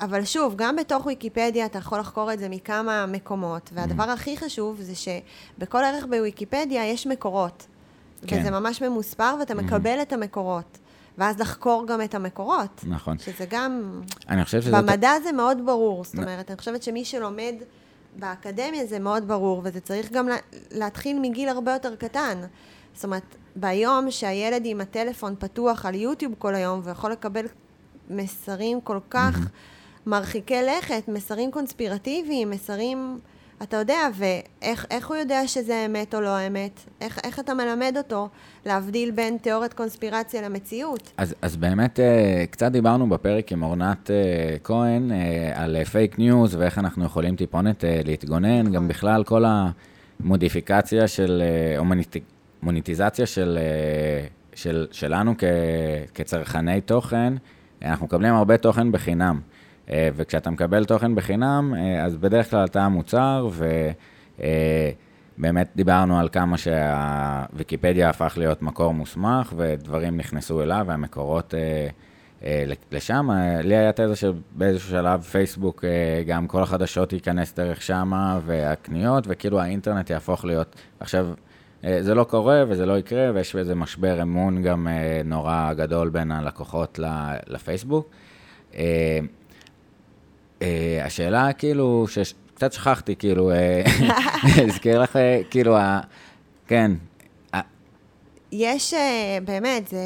[0.00, 4.10] אבל שוב, גם בתוך ויקיפדיה אתה יכול לחקור את זה מכמה מקומות, והדבר mm-hmm.
[4.10, 7.66] הכי חשוב זה שבכל ערך בוויקיפדיה יש מקורות.
[8.26, 8.40] כן.
[8.40, 9.56] וזה ממש ממוספר, ואתה mm-hmm.
[9.56, 10.78] מקבל את המקורות.
[11.18, 12.84] ואז לחקור גם את המקורות.
[12.86, 13.18] נכון.
[13.18, 14.00] שזה גם...
[14.28, 14.72] אני חושב שזה...
[14.72, 16.04] במדע זה מאוד ברור.
[16.04, 17.54] זאת אומרת, אני חושבת שמי שלומד
[18.18, 20.28] באקדמיה זה מאוד ברור, וזה צריך גם
[20.70, 22.38] להתחיל מגיל הרבה יותר קטן.
[22.94, 27.46] זאת אומרת, ביום שהילד עם הטלפון פתוח על יוטיוב כל היום, ויכול לקבל
[28.10, 29.38] מסרים כל כך
[30.06, 33.18] מרחיקי לכת, מסרים קונספירטיביים, מסרים...
[33.62, 36.80] אתה יודע, ואיך הוא יודע שזה אמת או לא אמת?
[37.00, 38.28] איך, איך אתה מלמד אותו
[38.66, 41.12] להבדיל בין תיאוריית קונספירציה למציאות?
[41.16, 46.54] אז, אז באמת, אה, קצת דיברנו בפרק עם אורנת אה, כהן אה, על פייק ניוז
[46.54, 48.88] ואיך אנחנו יכולים טיפונת להתגונן, גם נכון.
[48.88, 49.44] בכלל כל
[50.20, 51.42] המודיפיקציה של,
[51.78, 51.84] או
[52.62, 53.58] מוניטיזציה של,
[54.54, 55.44] של, שלנו כ,
[56.14, 57.34] כצרכני תוכן,
[57.82, 59.40] אנחנו מקבלים הרבה תוכן בחינם.
[59.90, 63.48] אה, וכשאתה מקבל תוכן בחינם, אה, אז בדרך כלל אתה המוצר,
[65.38, 71.88] באמת דיברנו על כמה שהוויקיפדיה הפך להיות מקור מוסמך, ודברים נכנסו אליו, והמקורות אה,
[72.44, 73.30] אה, לשם.
[73.30, 79.24] אה, לי היה תזה שבאיזשהו שלב פייסבוק, אה, גם כל החדשות ייכנס דרך שמה, והקניות,
[79.28, 80.76] וכאילו האינטרנט יהפוך להיות...
[81.00, 81.28] עכשיו,
[81.84, 86.08] אה, זה לא קורה וזה לא יקרה, ויש איזה משבר אמון גם אה, נורא גדול
[86.08, 87.00] בין הלקוחות
[87.46, 88.10] לפייסבוק.
[90.62, 93.50] אה, השאלה כאילו, שקצת שכחתי, כאילו,
[94.68, 95.18] אזכיר לך,
[95.50, 95.76] כאילו,
[96.66, 96.92] כן.
[98.52, 98.94] יש,
[99.44, 99.98] באמת, זה...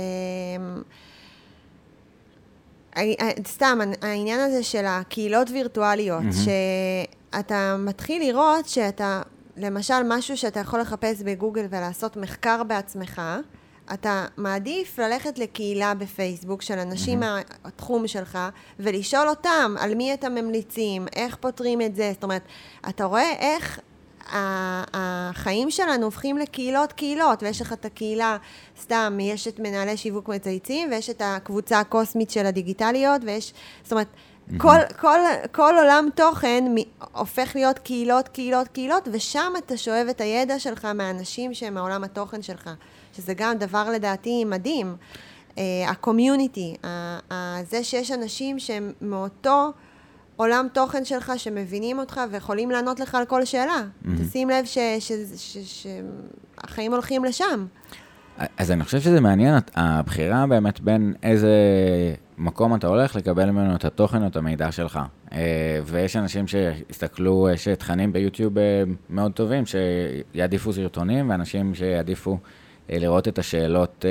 [3.46, 9.22] סתם, העניין הזה של הקהילות וירטואליות, שאתה מתחיל לראות שאתה
[9.56, 13.22] למשל, משהו שאתה יכול לחפש בגוגל ולעשות מחקר בעצמך,
[13.94, 17.20] אתה מעדיף ללכת לקהילה בפייסבוק של אנשים.
[17.20, 18.38] מהתחום שלך
[18.79, 22.11] ולשאול אותם על מי אתם ממליצים, איך פותרים את זה.
[22.14, 22.42] זאת אומרת,
[22.88, 23.81] אתה רואה איך
[24.33, 28.37] החיים שלנו הופכים לקהילות קהילות, ויש לך את הקהילה,
[28.81, 34.09] סתם, יש את מנהלי שיווק מצייצים, ויש את הקבוצה הקוסמית של הדיגיטליות, ויש, זאת אומרת,
[34.59, 35.18] כל, כל,
[35.53, 36.64] כל עולם תוכן
[37.12, 42.42] הופך להיות קהילות, קהילות, קהילות, ושם אתה שואב את הידע שלך מהאנשים שהם מעולם התוכן
[42.42, 42.70] שלך,
[43.20, 44.96] שזה גם דבר לדעתי מדהים.
[45.88, 46.87] הקומיוניטי, uh,
[47.70, 49.72] זה שיש אנשים שהם מאותו
[50.37, 53.83] עולם תוכן שלך, שמבינים אותך ויכולים לענות לך על כל שאלה.
[53.83, 54.09] Mm-hmm.
[54.22, 54.64] תשים לב
[55.64, 57.66] שהחיים הולכים לשם.
[58.56, 61.54] אז אני חושב שזה מעניין, הבחירה באמת בין איזה
[62.38, 65.00] מקום אתה הולך לקבל ממנו את התוכן או את המידע שלך.
[65.33, 72.37] אה, ויש אנשים שיסתכלו, יש תכנים ביוטיוב אה, מאוד טובים, שיעדיפו סרטונים, ואנשים שיעדיפו אה,
[72.90, 74.05] לראות את השאלות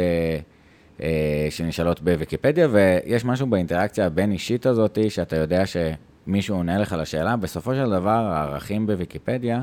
[1.50, 7.36] שנשאלות בוויקיפדיה, ויש משהו באינטראקציה הבין-אישית הזאת, שאתה יודע שמישהו עונה לך לשאלה.
[7.36, 9.62] בסופו של דבר, הערכים בוויקיפדיה,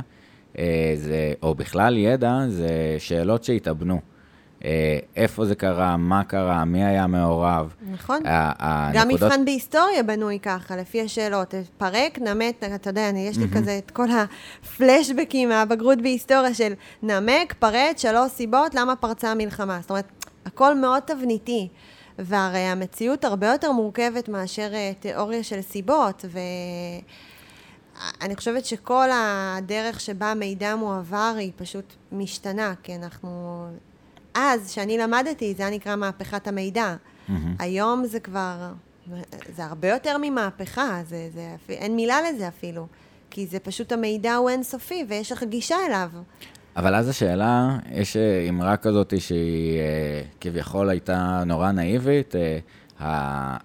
[0.95, 4.01] זה, או בכלל ידע, זה שאלות שהתאבנו.
[4.65, 7.75] אה, איפה זה קרה, מה קרה, מי היה מעורב.
[7.91, 8.23] נכון.
[8.93, 11.55] גם מבחן בהיסטוריה בנוי ככה, לפי השאלות.
[11.79, 17.55] פרק, נמק, אתה יודע, אני, יש לי כזה את כל הפלשבקים מהבגרות בהיסטוריה של נמק,
[17.59, 19.79] פרט, שלוש סיבות, למה פרצה המלחמה.
[19.81, 21.69] זאת אומרת, הכל מאוד תבניתי.
[22.19, 26.25] והרי המציאות הרבה יותר מורכבת מאשר אה, תיאוריה של סיבות,
[28.21, 33.67] ואני חושבת שכל הדרך שבה מידע מועבר היא פשוט משתנה, כי אנחנו
[34.37, 36.97] אז, כשאני למדתי, זה היה נקרא מהפכת המידע.
[36.97, 37.33] Mm-hmm.
[37.59, 38.73] היום זה כבר,
[39.57, 42.87] זה הרבה יותר ממהפכה, זה, זה, אין מילה לזה אפילו.
[43.31, 46.11] כי זה פשוט המידע הוא אינסופי, ויש לך גישה אליו.
[46.77, 52.59] אבל אז השאלה, יש אה, אמרה כזאת שהיא אה, כביכול הייתה נורא נאיבית, אה,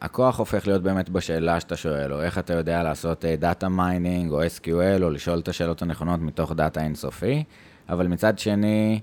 [0.02, 4.44] הכוח הופך להיות באמת בשאלה שאתה שואל, או איך אתה יודע לעשות data mining, או
[4.44, 7.44] SQL, או לשאול את השאלות הנכונות מתוך דאטה אינסופי,
[7.90, 9.00] אבל מצד שני,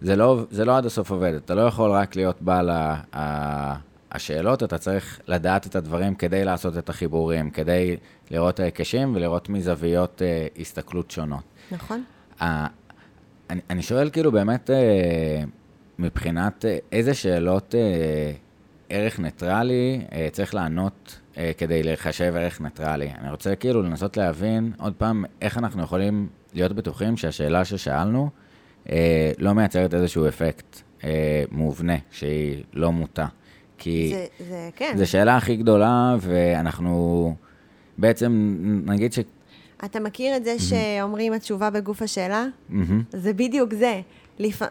[0.00, 1.34] זה לא, זה לא עד הסוף עובד.
[1.34, 2.70] אתה לא יכול רק להיות בעל
[4.12, 7.96] השאלות, אתה צריך לדעת את הדברים כדי לעשות את החיבורים, כדי
[8.30, 11.42] לראות ההיקשים ולראות מזוויות אה, הסתכלות שונות.
[11.70, 12.04] נכון.
[12.42, 12.66] אה,
[13.50, 15.42] אני, אני שואל כאילו באמת, אה,
[15.98, 18.32] מבחינת אה, איזה שאלות אה,
[18.88, 23.10] ערך ניטרלי אה, צריך לענות אה, כדי לחשב ערך ניטרלי.
[23.20, 28.30] אני רוצה כאילו לנסות להבין עוד פעם איך אנחנו יכולים להיות בטוחים שהשאלה ששאלנו,
[28.92, 33.26] אה, לא מייצרת איזשהו אפקט אה, מובנה, שהיא לא מוטה.
[33.78, 34.94] כי זה, זה, כן.
[34.96, 37.34] זו שאלה הכי גדולה, ואנחנו
[37.98, 39.18] בעצם, נגיד ש...
[39.84, 42.46] אתה מכיר את זה שאומרים התשובה בגוף השאלה?
[43.12, 44.00] זה בדיוק זה.
[44.38, 44.62] לפ...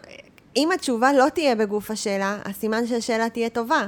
[0.55, 3.87] אם התשובה לא תהיה בגוף השאלה, הסימן שהשאלה תהיה טובה.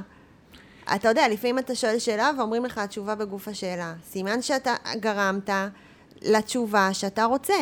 [0.96, 3.94] אתה יודע, לפעמים אתה שואל שאלה ואומרים לך התשובה בגוף השאלה.
[4.04, 5.50] סימן שאתה גרמת
[6.22, 7.54] לתשובה שאתה רוצה.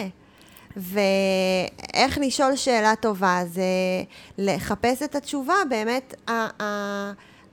[0.77, 3.63] ואיך לשאול שאלה טובה זה
[4.38, 6.13] לחפש את התשובה באמת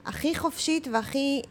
[0.06, 1.42] הכי חופשית והכי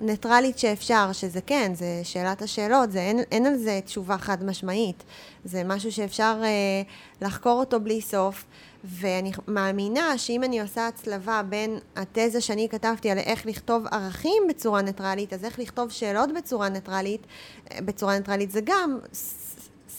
[0.00, 5.04] ניטרלית שאפשר, שזה כן, זה שאלת השאלות, זה, אין, אין על זה תשובה חד משמעית.
[5.44, 6.82] זה משהו שאפשר אה,
[7.20, 8.44] לחקור אותו בלי סוף,
[8.84, 14.82] ואני מאמינה שאם אני עושה הצלבה בין התזה שאני כתבתי על איך לכתוב ערכים בצורה
[14.82, 17.26] ניטרלית, אז איך לכתוב שאלות בצורה ניטרלית,
[17.70, 18.98] אה, בצורה ניטרלית זה גם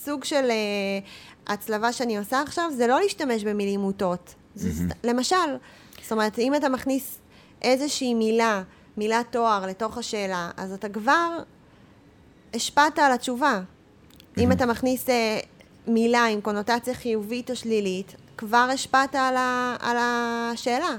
[0.09, 4.35] סוג של uh, הצלבה שאני עושה עכשיו, זה לא להשתמש במילים מוטות.
[4.57, 4.61] Mm-hmm.
[5.03, 5.35] למשל,
[6.01, 7.19] זאת אומרת, אם אתה מכניס
[7.61, 8.63] איזושהי מילה,
[8.97, 11.37] מילת תואר לתוך השאלה, אז אתה כבר
[12.53, 13.61] השפעת על התשובה.
[13.61, 14.41] Mm-hmm.
[14.41, 15.11] אם אתה מכניס uh,
[15.87, 20.95] מילה עם קונוטציה חיובית או שלילית, כבר השפעת על, ה, על השאלה.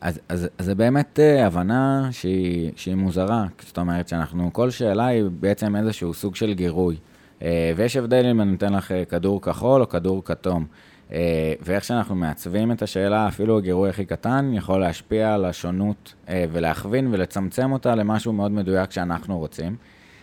[0.00, 3.46] אז, אז, אז זה באמת uh, הבנה שהיא, שהיא מוזרה.
[3.66, 6.96] זאת אומרת שאנחנו, כל שאלה היא בעצם איזשהו סוג של גירוי.
[7.42, 10.66] אה, ויש הבדל אם אני נותן לך אה, כדור כחול או כדור כתום.
[11.12, 16.14] אה, ואיך שאנחנו מעצבים את השאלה, אפילו הגירוי הכי קטן, יכול להשפיע על השונות
[16.52, 19.76] ולהכווין ולצמצם אותה למשהו מאוד מדויק שאנחנו רוצים.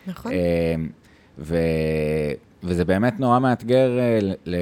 [0.07, 0.31] נכון.
[1.37, 1.57] ו...
[2.63, 3.99] וזה באמת נורא מאתגר.
[4.45, 4.55] ל...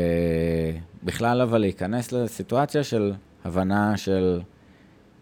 [1.03, 3.13] בכלל, אבל להיכנס לסיטואציה של
[3.45, 4.41] הבנה של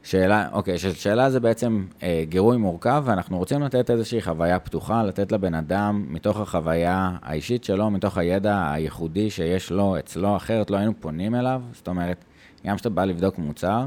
[0.03, 5.31] שאלה, אוקיי, שאלה זה בעצם אה, גירוי מורכב, ואנחנו רוצים לתת איזושהי חוויה פתוחה, לתת
[5.31, 10.93] לבן אדם, מתוך החוויה האישית שלו, מתוך הידע הייחודי שיש לו אצלו, אחרת לא היינו
[10.99, 11.61] פונים אליו.
[11.73, 12.25] זאת אומרת,
[12.65, 13.85] גם כשאתה בא לבדוק מוצר,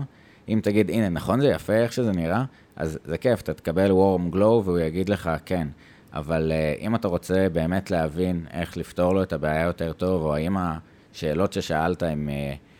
[0.48, 2.44] אם תגיד, הנה, נכון זה יפה איך שזה נראה,
[2.76, 5.68] אז זה כיף, אתה תקבל warm glow והוא יגיד לך, כן.
[6.12, 10.34] אבל uh, אם אתה רוצה באמת להבין איך לפתור לו את הבעיה יותר טוב, או
[10.34, 12.73] האם השאלות ששאלת הן uh, uh,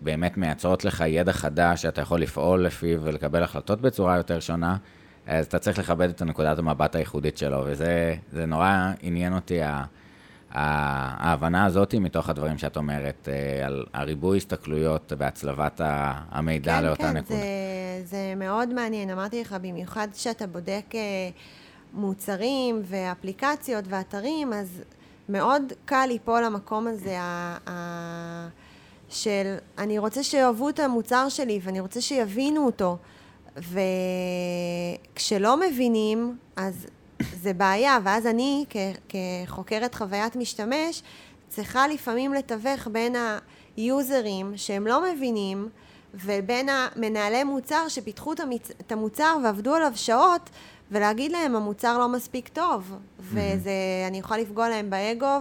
[0.00, 4.76] באמת מייצרות לך ידע חדש שאתה יכול לפעול לפיו ולקבל החלטות בצורה יותר שונה,
[5.26, 9.60] אז אתה צריך לכבד את הנקודת המבט הייחודית שלו, וזה זה נורא עניין אותי,
[10.54, 15.80] ההבנה הזאת מתוך הדברים שאת אומרת, uh, על הריבוי הסתכלויות והצלבת
[16.30, 17.40] המידע כן, לאותה כן, נקודה.
[17.40, 19.10] זה, זה מאוד מעניין.
[19.10, 21.00] אמרתי לך, במיוחד כשאתה בודק אה,
[21.92, 24.82] מוצרים ואפליקציות ואתרים, אז
[25.28, 28.48] מאוד קל ליפול למקום הזה ה, ה,
[29.14, 32.96] של אני רוצה שיאהבו את המוצר שלי ואני רוצה שיבינו אותו.
[35.14, 36.86] וכשלא מבינים, אז
[37.42, 38.76] זה בעיה, ואז אני, כ-
[39.46, 41.02] כחוקרת חוויית משתמש,
[41.48, 43.16] צריכה לפעמים לתווך בין
[43.76, 45.68] היוזרים שהם לא מבינים,
[46.14, 50.50] ובין המנהלי מוצר שפיתחו את המצ- את המוצר ועבדו עליו שעות,
[50.90, 53.70] ולהגיד להם, המוצר לא מספיק טוב, וזה,
[54.08, 55.38] אני יכולה לפגוע להם באגו,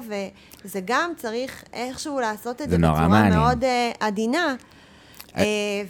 [0.65, 3.39] וזה גם צריך איכשהו לעשות את זה זה, בצורה מעניין.
[3.39, 3.67] מאוד uh,
[3.99, 4.55] עדינה,
[5.29, 5.39] uh,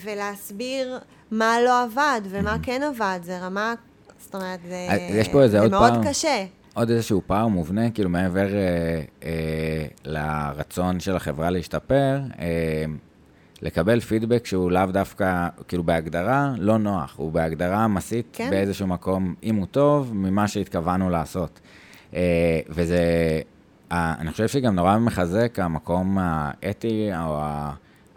[0.04, 1.00] ולהסביר
[1.32, 3.74] מה לא עבד ומה כן עבד, זה רמה,
[4.20, 6.04] זאת אומרת, זה, יש פה איזה זה עוד מאוד פער.
[6.10, 6.46] קשה.
[6.74, 12.86] עוד איזשהו פער מובנה, כאילו מעבר אה, אה, לרצון של החברה להשתפר, אה,
[13.62, 18.50] לקבל פידבק שהוא לאו דווקא, כאילו בהגדרה, לא נוח, הוא בהגדרה מסית כן.
[18.50, 21.60] באיזשהו מקום, אם הוא טוב, ממה שהתכוונו לעשות.
[22.16, 23.42] אה, וזה, אה,
[23.92, 27.42] אני חושב שגם נורא מחזק המקום האתי או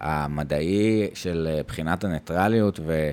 [0.01, 3.11] המדעי של אה, בחינת הניטרליות, ו...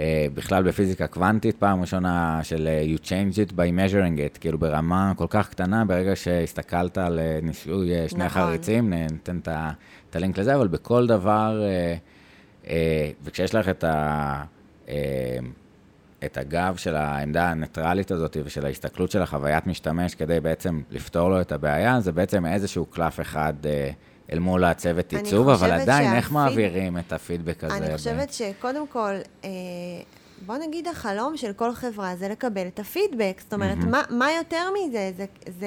[0.00, 0.26] אה,
[0.64, 5.26] בפיזיקה קוונטית, פעם ראשונה של אה, you change it by measuring it, כאילו ברמה כל
[5.28, 8.42] כך קטנה, ברגע שהסתכלת על אה, ניסוי אה, שני נכון.
[8.42, 11.96] חריצים, ניתן את הלינק לזה, אבל בכל דבר, אה,
[12.66, 14.44] אה, וכשיש לך את, ה,
[14.88, 15.38] אה,
[16.26, 21.40] את הגב של העמדה הניטרלית הזאת ושל ההסתכלות של החוויית משתמש כדי בעצם לפתור לו
[21.40, 23.90] את הבעיה, זה בעצם איזשהו קלף אחד אה,
[24.32, 27.76] אל מול הצוות עיצוב, אבל עדיין, איך שהפיד- מעבירים את הפידבק הזה?
[27.76, 29.12] אני ב- חושבת שקודם כל,
[29.44, 29.50] אה,
[30.46, 33.40] בוא נגיד החלום של כל חברה זה לקבל את הפידבק.
[33.40, 35.12] זאת אומרת, מה, מה יותר מזה?
[35.16, 35.24] זה,
[35.60, 35.66] זה,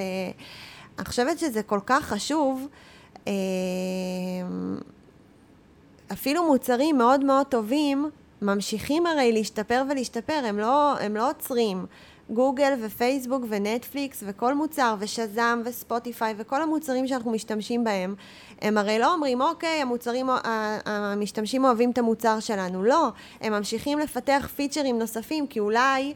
[1.00, 2.68] אני חושבת שזה כל כך חשוב.
[3.28, 3.34] אה,
[6.12, 8.10] אפילו מוצרים מאוד מאוד טובים
[8.42, 11.86] ממשיכים הרי להשתפר ולהשתפר, הם לא, הם לא עוצרים.
[12.30, 18.16] גוגל ופייסבוק ונטפליקס וכל מוצר ושזם וספוטיפיי וכל המוצרים שאנחנו משתמשים בהם,
[18.62, 20.28] הם הרי לא אומרים, אוקיי, המוצרים,
[20.86, 22.84] המשתמשים אוהבים את המוצר שלנו.
[22.84, 23.10] לא,
[23.42, 26.14] הם ממשיכים לפתח פיצ'רים נוספים, כי אולי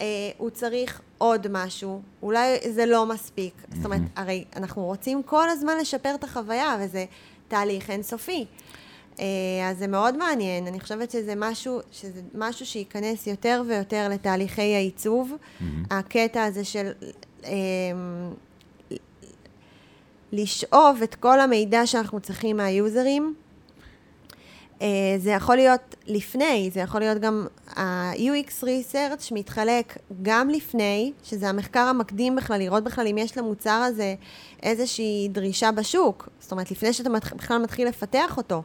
[0.00, 0.06] אה,
[0.38, 3.54] הוא צריך עוד משהו, אולי זה לא מספיק.
[3.74, 7.04] זאת אומרת, הרי אנחנו רוצים כל הזמן לשפר את החוויה, וזה
[7.48, 8.46] תהליך אינסופי.
[9.20, 9.24] אה,
[9.70, 15.32] אז זה מאוד מעניין, אני חושבת שזה משהו, שזה משהו שייכנס יותר ויותר לתהליכי העיצוב.
[15.90, 16.90] הקטע הזה של
[17.44, 17.50] אה,
[20.32, 23.34] לשאוב את כל המידע שאנחנו צריכים מהיוזרים.
[24.82, 24.86] אה,
[25.18, 31.80] זה יכול להיות לפני, זה יכול להיות גם ה-UX Research מתחלק גם לפני, שזה המחקר
[31.80, 34.14] המקדים בכלל, לראות בכלל אם יש למוצר הזה
[34.62, 36.28] איזושהי דרישה בשוק.
[36.40, 38.62] זאת אומרת, לפני שאתה מתח- בכלל מתחיל לפתח אותו.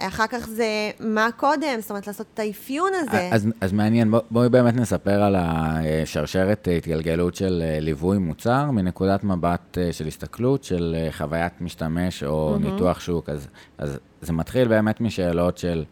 [0.00, 3.28] אחר כך זה מה קודם, זאת אומרת, לעשות את האפיון הזה.
[3.32, 9.24] אז, אז מעניין, בוא, בואי באמת נספר על השרשרת התגלגלות של אה, ליווי מוצר מנקודת
[9.24, 12.58] מבט אה, של הסתכלות, של אה, חוויית משתמש או mm-hmm.
[12.58, 13.28] ניתוח שוק.
[13.28, 15.84] אז, אז זה מתחיל באמת משאלות של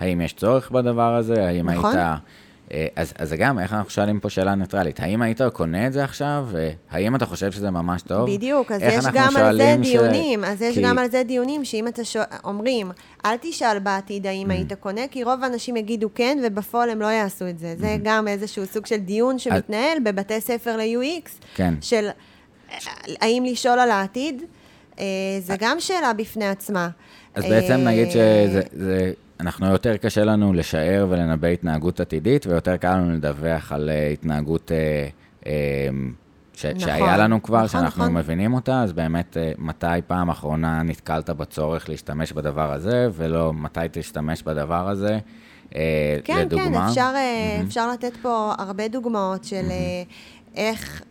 [0.00, 1.96] האם יש צורך בדבר הזה, האם נכון.
[1.96, 2.08] היית...
[2.72, 5.00] אה, אז, אז גם, איך אנחנו שואלים פה שאלה ניטרלית?
[5.00, 6.48] האם היית קונה את זה עכשיו?
[6.56, 8.30] אה, האם אתה חושב שזה ממש טוב?
[8.30, 11.22] בדיוק, אז יש גם על זה שואלים ש- דיונים, אז יש כי- גם על זה
[11.22, 12.90] דיונים, שאם אתה שואל, אומרים,
[13.24, 14.28] אל תשאל בעתיד Mm.
[14.28, 17.74] האם היית קונה, כי רוב האנשים יגידו כן, ובפועל הם לא יעשו את זה.
[17.78, 17.80] Mm.
[17.80, 21.74] זה גם איזשהו סוג של דיון שמתנהל בבתי ספר ל-UX, כן.
[21.80, 22.08] של
[22.72, 22.76] אה,
[23.20, 24.42] האם לשאול על העתיד,
[25.40, 26.88] זה גם שאלה בפני עצמה.
[27.34, 29.12] אז בעצם נגיד שזה, זה,
[29.42, 34.72] אנחנו יותר קשה לנו לשער ולנבא התנהגות עתידית, ויותר קל לנו לדווח על אה, התנהגות
[34.72, 35.08] אה,
[35.46, 35.52] אה,
[36.54, 38.14] ש- נכון, שהיה לנו כבר, נכון, שאנחנו נכון.
[38.16, 43.80] מבינים אותה, אז באמת, אה, מתי פעם אחרונה נתקלת בצורך להשתמש בדבר הזה, ולא מתי
[43.92, 45.18] תשתמש בדבר הזה,
[45.74, 46.80] אה, כן, לדוגמה.
[46.80, 47.66] כן, אפשר, mm-hmm.
[47.66, 50.56] אפשר לתת פה הרבה דוגמאות של mm-hmm.
[50.56, 51.02] איך,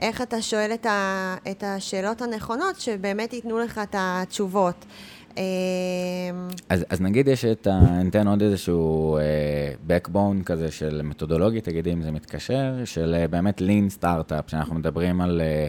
[0.00, 4.84] איך אתה שואל את, ה, את השאלות הנכונות, שבאמת ייתנו לך את התשובות.
[5.38, 5.42] אה,
[6.68, 8.02] אז, אז נגיד יש את ה...
[8.04, 9.22] ניתן עוד איזשהו אה,
[9.88, 15.20] backbone כזה של מתודולוגיה, תגידי אם זה מתקשר, של אה, באמת lean סטארט-אפ, שאנחנו מדברים
[15.20, 15.68] על אה,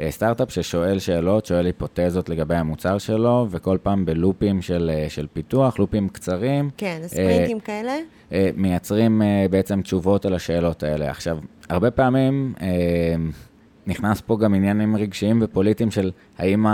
[0.00, 5.26] אה, סטארט-אפ ששואל שאלות, שואל היפותזות לגבי המוצר שלו, וכל פעם בלופים של, אה, של
[5.32, 6.70] פיתוח, לופים קצרים.
[6.76, 7.92] כן, ספרינטים כאלה.
[8.32, 11.10] אה, מייצרים אה, בעצם תשובות על השאלות האלה.
[11.10, 11.38] עכשיו,
[11.68, 13.14] הרבה פעמים אה,
[13.86, 16.66] נכנס פה גם עניינים רגשיים ופוליטיים של האם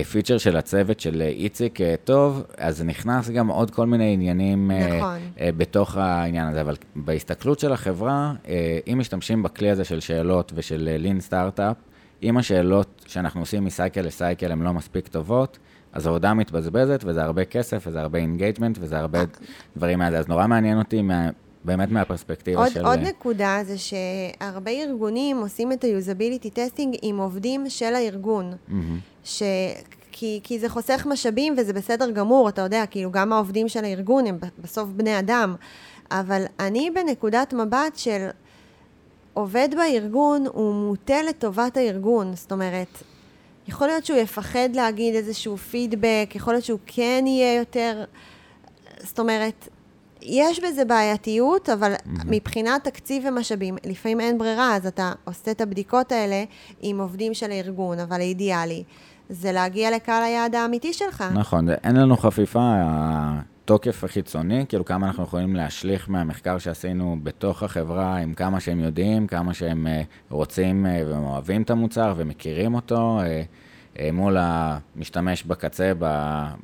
[0.00, 4.96] הפיצ'ר של הצוות של איציק אה, טוב, אז נכנס גם עוד כל מיני עניינים אה,
[4.96, 5.18] נכון.
[5.40, 6.60] אה, בתוך העניין הזה.
[6.60, 11.76] אבל בהסתכלות של החברה, אה, אם משתמשים בכלי הזה של שאלות ושל אה, לין סטארט-אפ,
[12.22, 15.58] אם השאלות שאנחנו עושים מסייקל לסייקל הן לא מספיק טובות,
[15.92, 19.18] אז העבודה מתבזבזת, וזה הרבה כסף, וזה הרבה engagement, וזה הרבה
[19.76, 20.18] דברים מהזה.
[20.18, 21.28] אז נורא מעניין אותי מה,
[21.64, 22.86] באמת מהפרספקטיבה עוד, של...
[22.86, 28.52] עוד נקודה זה שהרבה ארגונים עושים את ה-usability testing עם עובדים של הארגון.
[28.68, 28.98] מהמם.
[29.24, 29.42] ש...
[30.14, 34.26] כי, כי זה חוסך משאבים וזה בסדר גמור, אתה יודע, כאילו גם העובדים של הארגון
[34.26, 35.54] הם בסוף בני אדם.
[36.10, 38.28] אבל אני בנקודת מבט של
[39.34, 42.36] עובד בארגון, הוא מוטה לטובת הארגון.
[42.36, 43.02] זאת אומרת,
[43.68, 48.04] יכול להיות שהוא יפחד להגיד איזשהו פידבק, יכול להיות שהוא כן יהיה יותר...
[48.98, 49.68] זאת אומרת,
[50.22, 51.92] יש בזה בעייתיות, אבל
[52.24, 56.44] מבחינת תקציב ומשאבים, לפעמים אין ברירה, אז אתה עושה את הבדיקות האלה
[56.80, 58.84] עם עובדים של הארגון, אבל האידיאלי
[59.28, 61.24] זה להגיע לקהל היעד האמיתי שלך.
[61.34, 62.72] נכון, אין לנו חפיפה,
[63.64, 69.26] התוקף החיצוני, כאילו כמה אנחנו יכולים להשליך מהמחקר שעשינו בתוך החברה, עם כמה שהם יודעים,
[69.26, 73.42] כמה שהם אה, רוצים אה, ואוהבים את המוצר ומכירים אותו, אה,
[74.12, 75.92] מול המשתמש בקצה,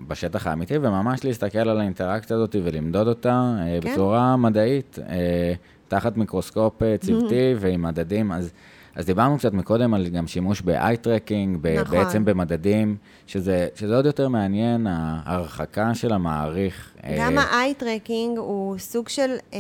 [0.09, 3.93] בשטח האמיתי, וממש להסתכל על האינטראקציה הזאת ולמדוד אותה אה, כן.
[3.93, 5.53] בצורה מדעית, אה,
[5.89, 8.51] תחת מיקרוסקופ אה, צוותי ועם מדדים, אז...
[8.99, 11.99] אז דיברנו קצת מקודם על גם שימוש ב-eye-tracking, ב- נכון.
[11.99, 16.93] בעצם במדדים, שזה, שזה עוד יותר מעניין, ההרחקה של המעריך.
[17.19, 19.59] גם אה, ה-eye tracking הוא סוג של אה,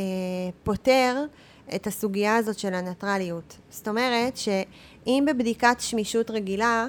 [0.62, 1.24] פותר
[1.74, 3.58] את הסוגיה הזאת של הניטרליות.
[3.70, 6.86] זאת אומרת שאם בבדיקת שמישות רגילה,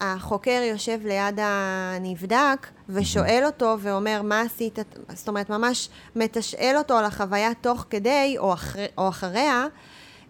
[0.00, 4.78] החוקר יושב ליד הנבדק ושואל אותו ואומר מה עשית,
[5.08, 9.66] זאת אומרת ממש מתשאל אותו על החוויה תוך כדי או, אחר, או אחריה,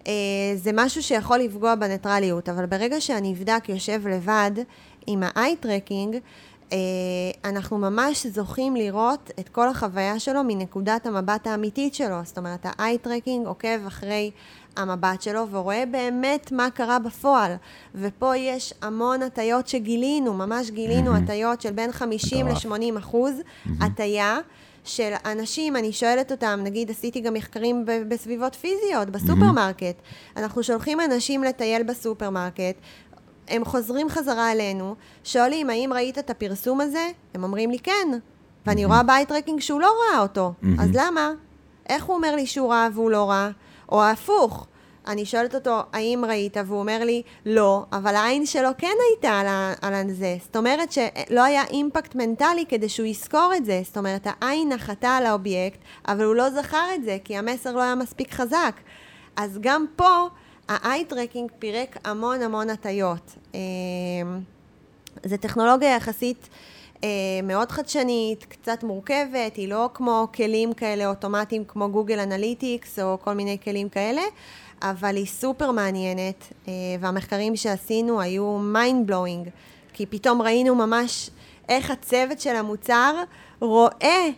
[0.06, 0.12] אה,
[0.54, 4.50] זה משהו שיכול לפגוע בניטרליות, אבל ברגע שהנבדק יושב לבד
[5.06, 5.22] עם
[5.62, 6.16] tracking,
[6.72, 6.78] אה,
[7.44, 12.16] אנחנו ממש זוכים לראות את כל החוויה שלו מנקודת המבט האמיתית שלו.
[12.24, 12.66] זאת אומרת,
[13.04, 14.30] tracking עוקב אחרי
[14.76, 17.52] המבט שלו ורואה באמת מה קרה בפועל.
[17.94, 21.24] ופה יש המון הטיות שגילינו, ממש גילינו מהמם.
[21.24, 22.64] הטיות של בין 50 מטורף.
[22.64, 23.32] ל-80 אחוז
[23.80, 24.38] הטיה.
[24.84, 29.96] של אנשים, אני שואלת אותם, נגיד עשיתי גם מחקרים ב- בסביבות פיזיות, בסופרמרקט.
[30.36, 32.76] אנחנו שולחים אנשים לטייל בסופרמרקט,
[33.48, 37.06] הם חוזרים חזרה אלינו, שואלים, האם ראית את הפרסום הזה?
[37.34, 38.08] הם אומרים לי, כן.
[38.66, 40.52] ואני רואה ב-eye tracking שהוא לא ראה אותו.
[40.62, 40.80] מהמם.
[40.80, 41.30] אז למה?
[41.88, 43.50] איך הוא אומר לי שהוא ראה והוא לא ראה?
[43.88, 44.66] או ההפוך.
[45.06, 46.56] אני שואלת אותו, האם ראית?
[46.66, 49.40] והוא אומר לי, לא, אבל העין שלו כן הייתה
[49.82, 50.36] על, על זה.
[50.42, 53.80] זאת אומרת שלא היה אימפקט מנטלי כדי שהוא יזכור את זה.
[53.84, 55.78] זאת אומרת, העין נחתה על האובייקט,
[56.08, 58.80] אבל הוא לא זכר את זה, כי המסר לא היה מספיק חזק.
[59.36, 60.26] אז גם פה,
[61.10, 63.34] tracking פירק המון המון הטיות.
[63.54, 63.60] אמ,
[65.24, 66.48] זו טכנולוגיה יחסית
[67.42, 73.32] מאוד חדשנית, קצת מורכבת, היא לא כמו כלים כאלה אוטומטיים כמו גוגל אנליטיקס או כל
[73.32, 74.22] מיני כלים כאלה,
[74.82, 79.50] אבל היא סופר מעניינת, אה, והמחקרים שעשינו היו mind blowing,
[79.92, 81.30] כי פתאום ראינו ממש
[81.68, 83.14] איך הצוות של המוצר
[83.60, 84.28] רואה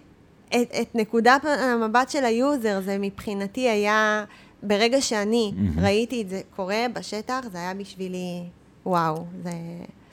[0.48, 4.24] את, את נקודת המבט של ה-user, זה מבחינתי היה,
[4.62, 5.84] ברגע שאני מהמם.
[5.84, 8.42] ראיתי את זה קורה בשטח, זה היה בשבילי,
[8.86, 9.50] וואו, זה...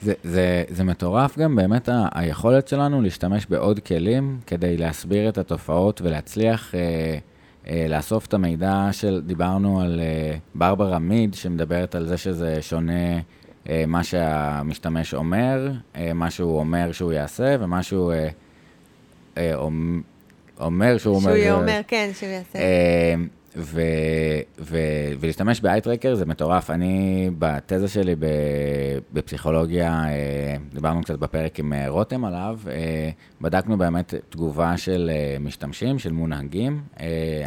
[0.02, 5.38] זה, זה, זה מטורף גם באמת ה, היכולת שלנו להשתמש בעוד כלים כדי להסביר את
[5.38, 7.18] התופעות ולהצליח אה,
[7.68, 13.18] אה, לאסוף את המידע של, דיברנו על אה, ברברה מיד, שמדברת על זה שזה שונה
[13.68, 18.28] אה, מה שהמשתמש אומר, אה, מה שהוא אומר שהוא יעשה, ומה שהוא אה,
[19.36, 20.02] אה, אומ-
[20.60, 21.24] אומר שהוא אומר...
[21.28, 22.58] שהוא יהיה אה, אומר, כן, שהוא יעשה.
[22.58, 23.14] אה,
[23.56, 23.80] ו,
[24.58, 24.78] ו,
[25.20, 26.70] ולהשתמש ב-eye-tracker זה מטורף.
[26.70, 28.14] אני, בתזה שלי
[29.12, 35.98] בפסיכולוגיה, אה, דיברנו קצת בפרק עם אה, רותם עליו, אה, בדקנו באמת תגובה של משתמשים,
[35.98, 36.82] של מונהגים,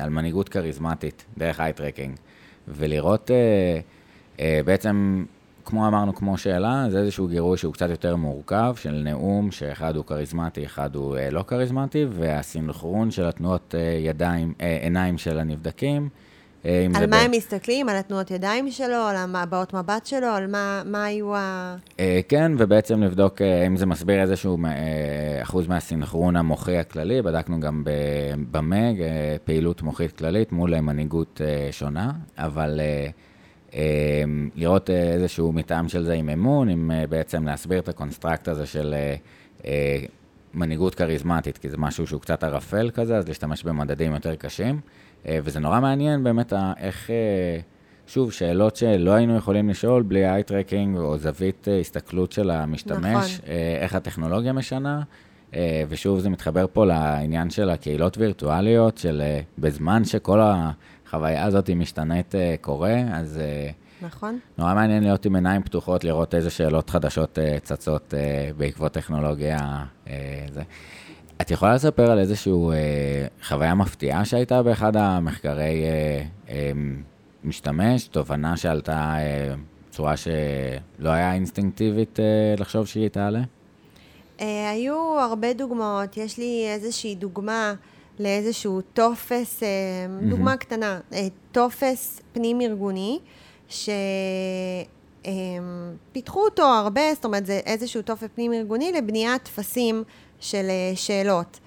[0.01, 2.19] על מנהיגות כריזמטית, דרך eye-tracking.
[2.67, 3.31] ולראות
[4.65, 5.25] בעצם,
[5.69, 10.05] כמו אמרנו, כמו שאלה, זה איזשהו גירוי שהוא קצת יותר מורכב, של נאום, שאחד הוא
[10.05, 16.09] כריזמטי, אחד הוא אה, לא כריזמטי, והסינכרון של התנועות אה, ידיים, אה, עיניים של הנבדקים.
[16.65, 17.89] אה, על מה ב- הם מסתכלים?
[17.89, 18.95] על התנועות ידיים שלו?
[18.95, 20.27] על הבעות מבט שלו?
[20.27, 21.75] על מה, מה היו ה...
[21.99, 27.21] אה, כן, ובעצם לבדוק אה, אם זה מסביר איזשהו אה, אחוז מהסינכרון המוחי הכללי.
[27.21, 27.83] בדקנו גם
[28.51, 33.07] ב-MEG, אה, פעילות מוחית כללית מול מנהיגות אה, שונה, אבל אה,
[34.55, 38.65] לראות אה, איזשהו מטעם של זה עם אמון, עם אה, בעצם להסביר את ה-construct הזה
[38.65, 38.95] של
[39.65, 39.99] אה,
[40.53, 44.79] מנהיגות כריזמטית, כי זה משהו שהוא קצת ערפל כזה, אז להשתמש במדדים יותר קשים.
[45.25, 47.09] וזה נורא מעניין באמת ה- איך...
[48.07, 53.49] שוב, שאלות שלא היינו יכולים לשאול בלי eye-tracking או זווית הסתכלות של המשתמש, נכון.
[53.81, 55.01] איך הטכנולוגיה משנה,
[55.89, 59.21] ושוב, זה מתחבר פה לעניין של הקהילות וירטואליות, של
[59.57, 60.39] בזמן שכל
[61.09, 63.69] החוויה הזאת משתנית אה, קורה, אז אה,
[64.01, 64.39] נכון?
[64.57, 68.13] נורא מעניין להיות עם עיניים פתוחות, לראות איזה שאלות חדשות אה, צצות
[68.57, 69.57] בעקבות טכנולוגיה.
[70.53, 70.61] זה.
[71.41, 72.53] את יכולה לספר על איזושהי
[73.43, 75.83] חוויה מפתיעה שהייתה באחד המחקרי
[77.43, 79.15] משתמש, תובנה שעלתה
[79.89, 82.19] בצורה שלא היה אינסטינקטיבית
[82.57, 83.41] לחשוב שהיא תעלה?
[84.71, 86.17] היו הרבה דוגמאות.
[86.17, 87.73] יש לי איזושהי דוגמה
[88.19, 89.67] לאיזשהו טופס, אה,
[90.29, 93.19] דוגמה קטנה, אה, טופס פנים-ארגוני,
[95.23, 100.03] שפיתחו אותו הרבה, זאת אומרת, זה איזשהו טופס פנים-ארגוני לבניית טפסים
[100.39, 101.59] של אה, שאלות.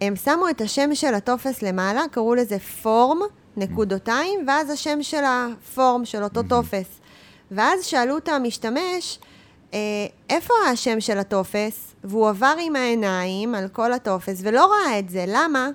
[0.00, 3.18] והם שמו את השם של הטופס למעלה, קראו לזה form,
[3.56, 7.00] נקודותיים, ואז השם של ה-form, של אותו טופס.
[7.50, 9.27] ואז שאלו את המשתמש, אה,
[10.30, 11.94] איפה השם של הטופס?
[12.04, 15.24] והוא עבר עם העיניים על כל הטופס ולא ראה את זה.
[15.28, 15.68] למה?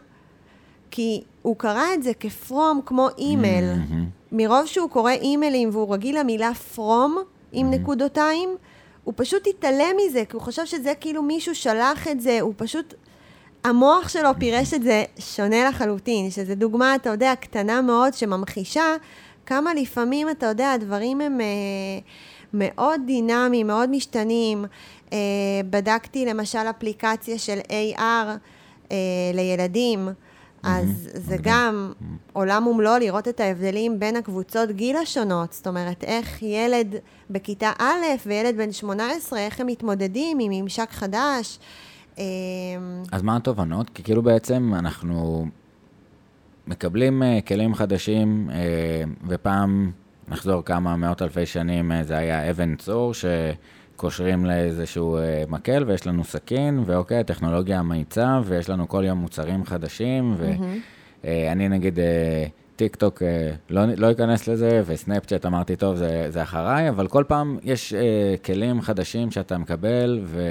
[0.91, 3.65] כי הוא קרא את זה כ-from, כמו אימייל.
[3.65, 4.05] מהמם.
[4.31, 7.17] מרוב שהוא קורא אימיילים והוא רגיל למילה פרום
[7.51, 8.49] עם נקודותיים,
[9.03, 12.93] הוא פשוט התעלם מזה, כי הוא חושב שזה כאילו מישהו שלח את זה, הוא פשוט...
[13.63, 18.95] המוח שלו פירש את זה שונה לחלוטין, שזו דוגמה, אתה יודע, קטנה מאוד, שממחישה
[19.45, 21.45] כמה לפעמים, אתה יודע, הדברים הם אה,
[22.53, 24.65] מאוד דינמיים, מאוד משתנים.
[25.13, 25.17] אה,
[25.69, 28.27] בדקתי למשל אפליקציה של AR
[28.91, 28.97] אה,
[29.33, 30.09] לילדים,
[30.63, 31.91] אז זה גם
[32.33, 35.53] עולם ומלואו לראות את ההבדלים בין הקבוצות גיל השונות.
[35.53, 36.95] זאת אומרת, איך ילד
[37.29, 41.59] בכיתה א' וילד בן 18, איך הם מתמודדים עם ממשק חדש.
[42.19, 42.23] אה,
[43.11, 43.89] אז מה התובנות?
[43.89, 45.47] כי כאילו בעצם אנחנו
[46.67, 48.53] מקבלים uh, כלים חדשים, uh,
[49.27, 49.91] ופעם,
[50.28, 56.07] נחזור כמה מאות אלפי שנים, uh, זה היה אבן צור שקושרים לאיזשהו uh, מקל ויש
[56.07, 60.36] לנו סכין, ואוקיי, הטכנולוגיה מאיצה, ויש לנו כל יום מוצרים חדשים,
[61.24, 61.99] ואני נגיד...
[61.99, 62.01] uh,
[62.76, 63.21] טיק טוק
[63.69, 68.45] לא, לא אכנס לזה, וסנאפצ'אט אמרתי, טוב, זה, זה אחריי, אבל כל פעם יש uh,
[68.45, 70.41] כלים חדשים שאתה מקבל, ו,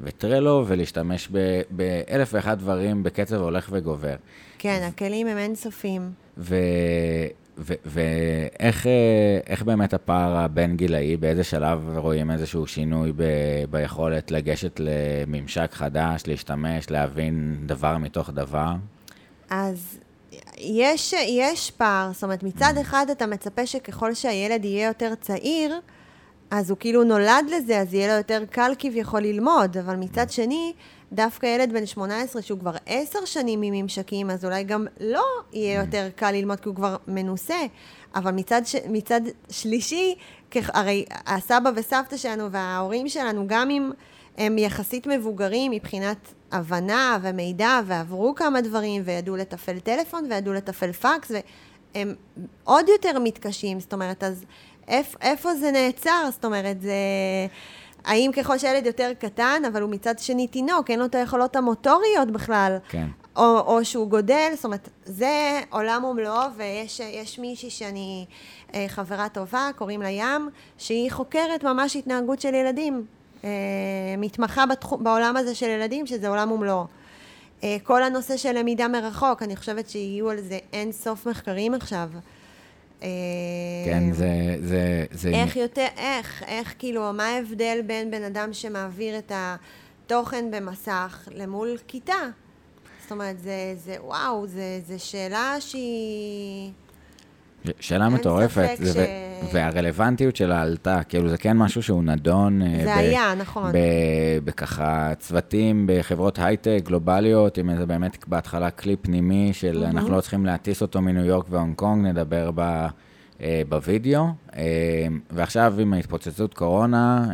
[0.00, 1.28] וטרלו, ולהשתמש
[1.70, 4.14] באלף ואחד דברים בקצב הולך וגובר.
[4.58, 6.10] כן, הכלים הם אינסופיים.
[6.38, 6.56] ו...
[7.58, 15.70] ואיך אה, באמת הפער הבין גילאי, באיזה שלב רואים איזשהו שינוי ב- ביכולת לגשת לממשק
[15.72, 18.72] חדש, להשתמש, להבין דבר מתוך דבר?
[19.50, 19.98] אז
[20.58, 25.80] יש, יש פער, זאת אומרת, מצד אחד אתה מצפה שככל שהילד יהיה יותר צעיר,
[26.50, 30.72] אז הוא כאילו נולד לזה, אז יהיה לו יותר קל כביכול ללמוד, אבל מצד שני,
[31.12, 36.08] דווקא ילד בן 18 שהוא כבר עשר שנים מממשקים, אז אולי גם לא יהיה יותר
[36.16, 37.58] קל ללמוד כי הוא כבר מנוסה.
[38.14, 38.76] אבל מצד, ש...
[38.88, 40.14] מצד שלישי,
[40.50, 43.90] כ- הרי הסבא וסבתא שלנו וההורים שלנו, גם אם
[44.38, 51.32] הם יחסית מבוגרים מבחינת הבנה ומידע, ועברו כמה דברים, וידעו לתפעל טלפון, וידעו לתפעל פקס,
[51.94, 52.14] והם
[52.64, 54.44] עוד יותר מתקשים, זאת אומרת, אז
[54.88, 56.28] איפ, איפה זה נעצר?
[56.30, 56.92] זאת אומרת, זה...
[58.04, 62.30] האם ככל שהילד יותר קטן, אבל הוא מצד שני תינוק, אין לו את היכולות המוטוריות
[62.30, 63.06] בכלל, כן.
[63.36, 68.26] או, או שהוא גודל, זאת אומרת, זה עולם ומלואו, ויש יש מישהי שאני
[68.74, 73.06] אה, חברה טובה, קוראים לה ים, שהיא חוקרת ממש התנהגות של ילדים.
[73.44, 73.50] אה,
[74.18, 76.84] מתמחה בתחום, בעולם הזה של ילדים, שזה עולם ומלואו.
[77.64, 82.08] אה, כל הנושא של למידה מרחוק, אני חושבת שיהיו על זה אין סוף מחקרים עכשיו.
[83.02, 83.08] אה,
[83.84, 84.56] כן, זה...
[84.60, 90.50] זה, זה איך יותר, איך, איך, כאילו, מה ההבדל בין בן אדם שמעביר את התוכן
[90.50, 92.22] במסך למול כיתה?
[93.02, 96.72] זאת אומרת, זה, זה וואו, זה, זה שאלה שהיא...
[97.80, 102.62] שאלה מטורפת, זה- ש- והרלוונטיות שלה עלתה, כאילו זה כן משהו שהוא נדון.
[102.62, 103.72] אה, זה ב- היה, נכון.
[103.72, 103.76] ב-
[104.44, 110.46] בככה צוותים בחברות הייטק גלובליות, עם איזה באמת בהתחלה כלי פנימי של אנחנו לא צריכים
[110.46, 112.86] להטיס אותו מניו יורק והונג קונג, נדבר ב...
[113.40, 114.24] אה, בווידאו,
[114.56, 114.62] אה,
[115.30, 117.30] ועכשיו עם ההתפוצצות קורונה,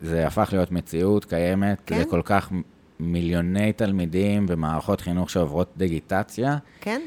[0.00, 1.98] זה הפך להיות מציאות קיימת, כן.
[1.98, 2.50] זה כל כך
[3.00, 7.00] מיליוני תלמידים ומערכות חינוך שעוברות דיגיטציה, כן?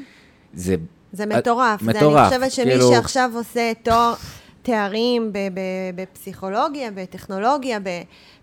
[0.53, 0.75] זה
[1.13, 1.83] זה מטורף.
[1.83, 4.13] זה, מטורף, אני חושבת שמי כאילו- שעכשיו עושה תואר,
[4.61, 5.31] תארים
[5.95, 7.87] בפסיכולוגיה, בטכנולוגיה, ב,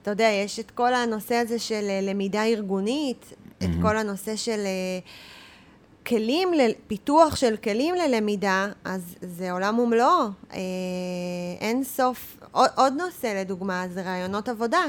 [0.02, 4.60] אתה יודע, יש את כל הנושא הזה של אה, למידה ארגונית, את כל הנושא של
[4.66, 4.98] אה,
[6.06, 6.48] כלים,
[6.86, 10.26] פיתוח של כלים ללמידה, אז זה עולם ומלואו.
[10.52, 10.58] אה,
[11.60, 12.36] אין סוף.
[12.52, 14.82] עוד, עוד נושא, לדוגמה, זה רעיונות עבודה,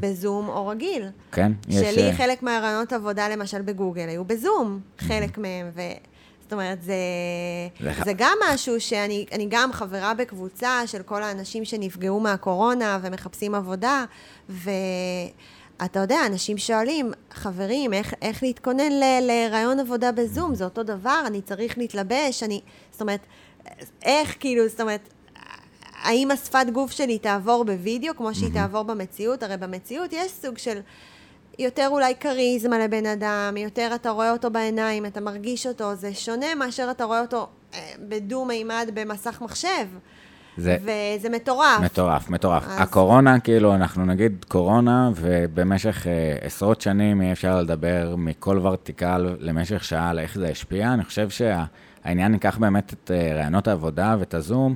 [0.00, 1.08] בזום או רגיל.
[1.32, 1.76] כן, יש...
[1.76, 5.80] שלי אה, חלק מהרעיונות עבודה, למשל בגוגל, היו בזום, חלק מהם, ו...
[6.48, 6.94] זאת אומרת, זה,
[7.80, 12.98] זה ח- זה גם משהו שאני אני גם חברה בקבוצה של כל האנשים שנפגעו מהקורונה
[13.02, 14.04] ומחפשים עבודה,
[14.48, 18.92] ואתה יודע, אנשים שואלים, חברים, איך, איך להתכונן
[19.22, 20.54] לרעיון עבודה בזום?
[20.54, 22.60] זה אותו דבר, אני צריך להתלבש, אני...
[22.92, 23.20] זאת אומרת,
[24.02, 25.08] איך כאילו, זאת אומרת,
[26.02, 29.42] האם השפת גוף שלי תעבור בווידאו כמו שהיא תעבור במציאות?
[29.42, 30.80] הרי במציאות יש סוג של
[31.58, 36.54] יותר אולי כריזמה לבן אדם, יותר אתה רואה אותו בעיניים, אתה מרגיש אותו, זה שונה
[36.54, 37.78] מאשר אתה רואה אותו אה,
[38.08, 39.86] בדו-מימד במסך מחשב.
[40.56, 41.80] זה וזה מטורף.
[41.84, 42.64] מטורף, מטורף.
[42.66, 49.36] אז- הקורונה, כאילו, אנחנו נגיד קורונה, ובמשך אה, עשרות שנים אי אפשר לדבר מכל ורטיקל
[49.40, 50.92] למשך שעה על איך זה השפיע.
[50.94, 54.74] אני חושב שהעניין ייקח באמת את אה, רעיונות העבודה ואת הזום.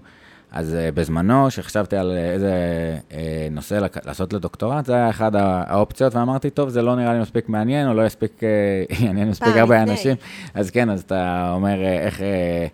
[0.52, 2.52] אז אה, בזמנו, כשחשבתי על איזה
[3.12, 5.30] אה, נושא לעשות לדוקטורט, זה היה הא-
[5.66, 8.48] האופציות, ואמרתי, טוב, זה לא נראה לי מספיק מעניין, או לא יספיק, אה,
[9.06, 9.82] יעניין מספיק הרבה.
[9.82, 10.16] אנשים.
[10.54, 12.66] אז כן, אז אתה אומר אה, איך אה,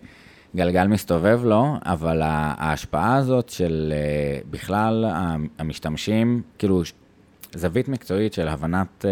[0.55, 5.05] גלגל מסתובב לו, אבל ההשפעה הזאת של אה, בכלל
[5.59, 6.81] המשתמשים, כאילו,
[7.55, 9.11] זווית מקצועית של הבנת אה,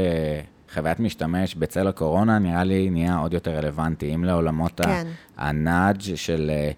[0.73, 5.07] חוויית משתמש בצל הקורונה, נראה לי נהיה עוד יותר רלוונטי, אם לעולמות כן.
[5.37, 6.71] הנאג' של אה,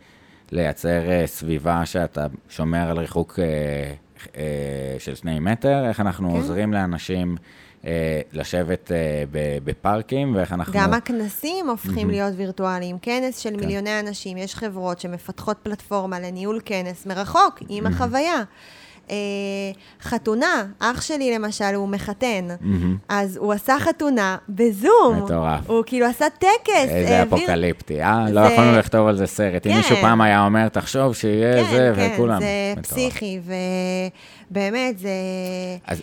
[0.52, 3.94] לייצר אה, סביבה שאתה שומר על ריחוק אה,
[4.38, 6.36] אה, של שני מטר, איך אנחנו כן.
[6.36, 7.36] עוזרים לאנשים
[7.86, 9.24] אה, לשבת אה,
[9.64, 10.74] בפארקים, ואיך אנחנו...
[10.76, 13.00] גם הכנסים הופכים להיות וירטואליים.
[13.02, 13.50] כנס כן.
[13.50, 18.44] של מיליוני אנשים, יש חברות שמפתחות פלטפורמה לניהול כנס מרחוק, עם החוויה.
[19.10, 19.16] אה,
[20.02, 22.48] חתונה, אח שלי למשל, הוא מחתן,
[23.10, 25.22] אז הוא עשה חתונה בזום.
[25.26, 25.70] מטורף.
[25.70, 26.70] הוא כאילו עשה טקס.
[26.90, 28.26] איזה העביר- אפוקליפטי, אה?
[28.32, 29.68] לא זה- יכולנו לכתוב על זה סרט.
[29.68, 29.78] אם כן.
[29.78, 32.40] מישהו פעם היה אומר, תחשוב שיהיה כן, זה, כן, וכולם.
[32.40, 32.86] זה מטורף.
[32.86, 33.40] פסיכי,
[34.52, 35.10] ובאמת, זה...
[35.88, 36.02] אז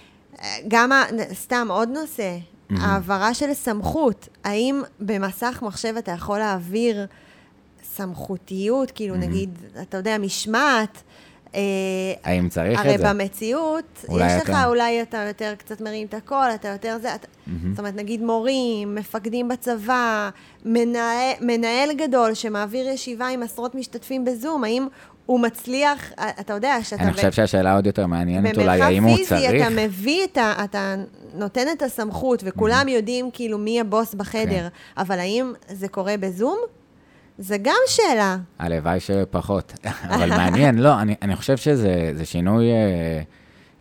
[0.68, 1.04] גם, ה-
[1.34, 2.36] סתם, עוד נושא,
[2.70, 4.28] העברה של סמכות.
[4.44, 7.06] האם במסך מחשב אתה יכול להעביר
[7.94, 9.50] סמכותיות, כאילו נגיד,
[9.82, 11.02] אתה יודע, משמעת?
[11.56, 11.60] אה,
[12.24, 13.08] האם צריך הרי את זה?
[13.08, 17.14] במציאות, אולי יש לך, אתה- אולי אתה יותר קצת מרים את הקול, אתה יותר זה,
[17.14, 17.26] אתה,
[17.70, 20.30] זאת אומרת, נגיד מורים, מפקדים בצבא,
[20.64, 24.86] מנהל, מנהל גדול שמעביר ישיבה עם עשרות משתתפים בזום, האם
[25.26, 27.02] הוא מצליח, אתה יודע, שאתה...
[27.02, 29.62] אני חושב שהשאלה עוד יותר מעניינת אולי, האם הוא במרחב פיזי צריך...
[29.66, 30.64] אתה מביא את ה...
[30.64, 30.94] אתה
[31.34, 34.68] נותן את הסמכות, וכולם יודעים כאילו מי הבוס בחדר, כן.
[35.02, 36.58] אבל האם זה קורה בזום?
[37.38, 38.36] זה גם שאלה.
[38.58, 39.72] הלוואי שפחות,
[40.08, 43.22] אבל מעניין, לא, אני, אני חושב שזה זה שינוי, אה,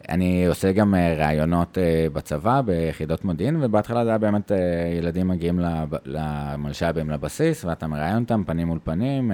[0.10, 4.52] אני עושה גם אה, ראיונות אה, בצבא, ביחידות מודיעין, ובהתחלה זה היה באמת,
[4.98, 5.60] ילדים מגיעים
[6.06, 9.32] למלש"בים לבסיס, ואתה מראיין אותם פנים מול פנים,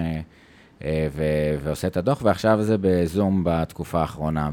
[1.11, 4.49] ו- ועושה את הדוח, ועכשיו זה בזום בתקופה האחרונה.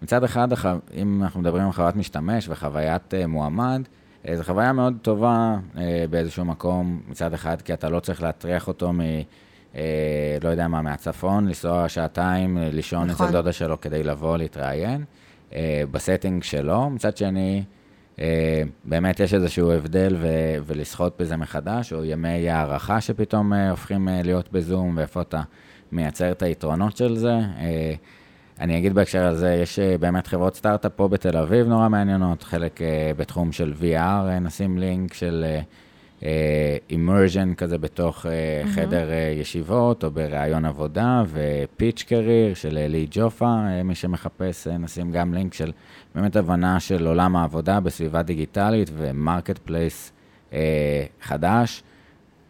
[0.00, 0.48] ומצד אחד,
[0.94, 3.82] אם אנחנו מדברים על חוויית משתמש וחוויית מועמד,
[4.34, 8.92] זו חוויה מאוד טובה אה, באיזשהו מקום, מצד אחד, כי אתה לא צריך להטריח אותו
[8.92, 9.00] מ...
[9.74, 13.26] אה, לא יודע מה, מהצפון, לנסוע שעתיים, אה, לישון נכון.
[13.26, 15.04] אצל דודה שלו כדי לבוא להתראיין,
[15.54, 16.90] אה, ב-setting שלו.
[16.90, 17.62] מצד שני,
[18.20, 23.70] אה, באמת יש איזשהו הבדל ו- ולחשוב על זה מחדש, או ימי הערכה שפתאום אה,
[23.70, 25.42] הופכים אה, להיות בזום, ואיפה אתה
[25.92, 27.38] מייצר את היתרונות של זה.
[28.60, 32.82] אני אגיד בהקשר הזה, יש אה, באמת חברות סטארט-אפ פה בתל אביב נורא מעניינות, חלק
[32.82, 32.86] אה,
[33.16, 35.44] בתחום של VR, אה, נשים לינק של
[36.90, 39.08] immersion כזה בתוך אה, חדר
[39.40, 45.72] ישיבות, או בראיון עבודה, ו-Pitch Career של לי ג'ופה, מי שמחפש, נשים גם לינק של
[46.14, 50.12] באמת הבנה של עולם העבודה בסביבה דיגיטלית ו-marketplace
[51.22, 51.82] חדש,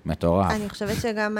[0.06, 0.50] מטורף.
[0.50, 1.38] אני חושבת שגם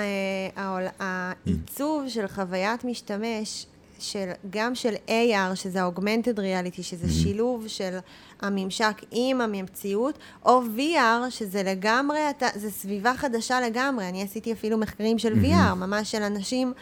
[0.57, 3.67] העול- העיצוב של חוויית משתמש,
[4.01, 7.11] של, גם של AR, שזה Augmented Reality, שזה mm-hmm.
[7.11, 7.99] שילוב של
[8.41, 14.09] הממשק עם המציאות, או VR, שזה לגמרי, אתה, זה סביבה חדשה לגמרי.
[14.09, 15.73] אני עשיתי אפילו מחקרים של mm-hmm.
[15.73, 16.73] VR, ממש של אנשים...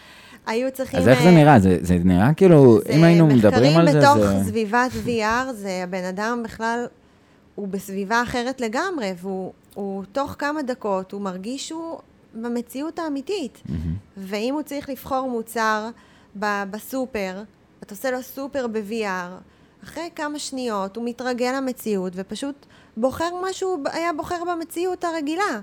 [0.46, 1.00] היו צריכים...
[1.00, 1.58] אז איך זה אה, נראה?
[1.58, 4.08] זה, זה נראה כאילו, זה אם היינו מדברים על זה, זה...
[4.08, 4.48] מחקרים בתוך.
[4.48, 6.86] סביבת VR, זה הבן אדם בכלל,
[7.54, 11.98] הוא בסביבה אחרת לגמרי, והוא תוך כמה דקות, הוא מרגיש שהוא
[12.34, 13.62] במציאות האמיתית.
[13.66, 13.72] Mm-hmm.
[14.16, 15.88] ואם הוא צריך לבחור מוצר
[16.40, 17.42] בסופר,
[17.82, 19.42] אתה עושה לו סופר ב-VR,
[19.84, 22.66] אחרי כמה שניות הוא מתרגל למציאות ופשוט
[22.96, 25.60] בוחר מה שהוא היה בוחר במציאות הרגילה.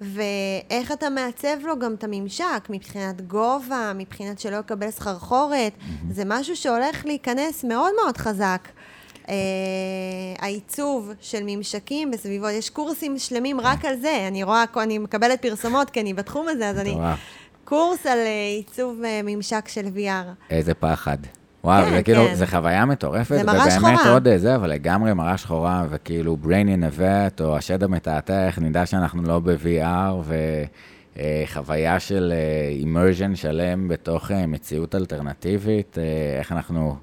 [0.00, 6.12] ואיך אתה מעצב לו גם את הממשק, מבחינת גובה, מבחינת שלא יקבל סחרחורת, mm-hmm.
[6.12, 8.68] זה משהו שהולך להיכנס מאוד מאוד חזק.
[9.22, 9.28] Uh,
[10.38, 15.90] העיצוב של ממשקים בסביבות, יש קורסים שלמים רק על זה, אני רואה, אני מקבלת פרסומות
[15.90, 16.96] כי אני בתחום הזה, אז אני...
[17.72, 20.50] קורס על uh, עיצוב uh, ממשק של VR.
[20.50, 21.16] איזה פחד.
[21.64, 22.34] וואו, כן, זה כאילו, כן.
[22.34, 23.36] זה חוויה מטורפת.
[23.36, 23.92] זה מראה שחורה.
[23.92, 29.22] ובאמת עוד זה, אבל לגמרי מראה שחורה, וכאילו brain ינווט, או השד המתעתע, נדע שאנחנו
[29.22, 30.32] לא ב-VR,
[31.16, 32.32] וחוויה של
[32.70, 35.98] אימרז'ן שלם בתוך מציאות אלטרנטיבית,
[36.38, 36.96] איך אנחנו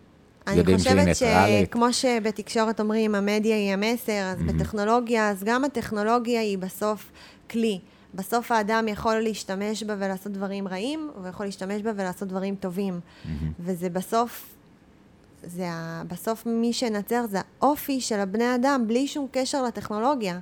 [0.56, 1.08] יודעים שהיא ניטרלית.
[1.08, 4.54] אני חושבת שכמו שבתקשורת אומרים, המדיה היא המסר, אז mm-hmm.
[4.54, 7.12] בטכנולוגיה, אז גם הטכנולוגיה היא בסוף
[7.50, 7.80] כלי.
[8.14, 13.00] בסוף האדם יכול להשתמש בה ולעשות דברים רעים, הוא יכול להשתמש בה ולעשות דברים טובים.
[13.00, 13.28] Mm-hmm.
[13.60, 14.56] וזה בסוף,
[15.44, 20.40] זה ה, בסוף מי שינצר זה האופי של הבני אדם, בלי שום קשר לטכנולוגיה.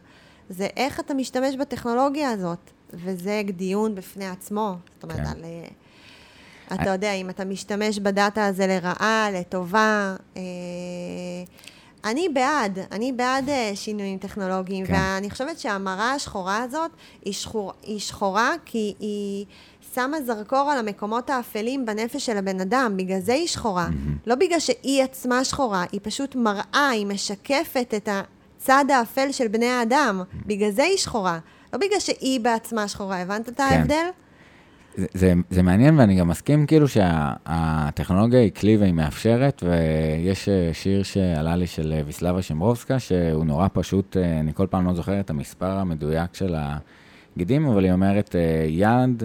[0.49, 4.75] זה איך אתה משתמש בטכנולוגיה הזאת, וזה דיון בפני עצמו.
[4.93, 5.25] זאת אומרת, כן.
[5.25, 5.43] על...
[5.43, 5.67] אה,
[6.75, 10.41] אתה יודע, אם אתה משתמש בדאטה הזה לרעה, לטובה, אה,
[12.07, 14.93] אני בעד, אני בעד אה, שינויים טכנולוגיים, כן.
[14.93, 16.91] ואני חושבת שהמראה השחורה הזאת
[17.25, 19.45] היא, שחור, היא שחורה כי היא
[19.95, 23.87] שמה זרקור על המקומות האפלים בנפש של הבן אדם, בגלל זה היא שחורה.
[23.87, 24.27] Mm-hmm.
[24.27, 29.69] לא בגלל שהיא עצמה שחורה, היא פשוט מראה, היא משקפת את הצד האפל של בני
[29.69, 30.47] האדם, mm-hmm.
[30.47, 31.39] בגלל זה היא שחורה.
[31.73, 33.63] לא בגלל שהיא בעצמה שחורה, הבנת את כן.
[33.63, 34.09] ההבדל?
[34.97, 41.03] זה, זה מעניין ואני גם מסכים כאילו שהטכנולוגיה היא כלי והיא מאפשרת, ויש אה, שיר
[41.03, 45.19] שעלה לי של אה, ויסלבה שימבורסקה, שהוא נורא פשוט, אה, אני כל פעם לא זוכר
[45.19, 46.55] את המספר המדויק של
[47.35, 48.35] הגידים, אבל היא אומרת,
[48.67, 49.23] יד,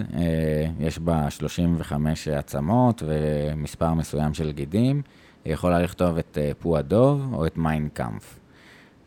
[0.79, 5.01] יש בה 35 עצמות ומספר מסוים של גידים,
[5.45, 8.39] היא יכולה לכתוב את פו הדוב או את מיינקאמפ.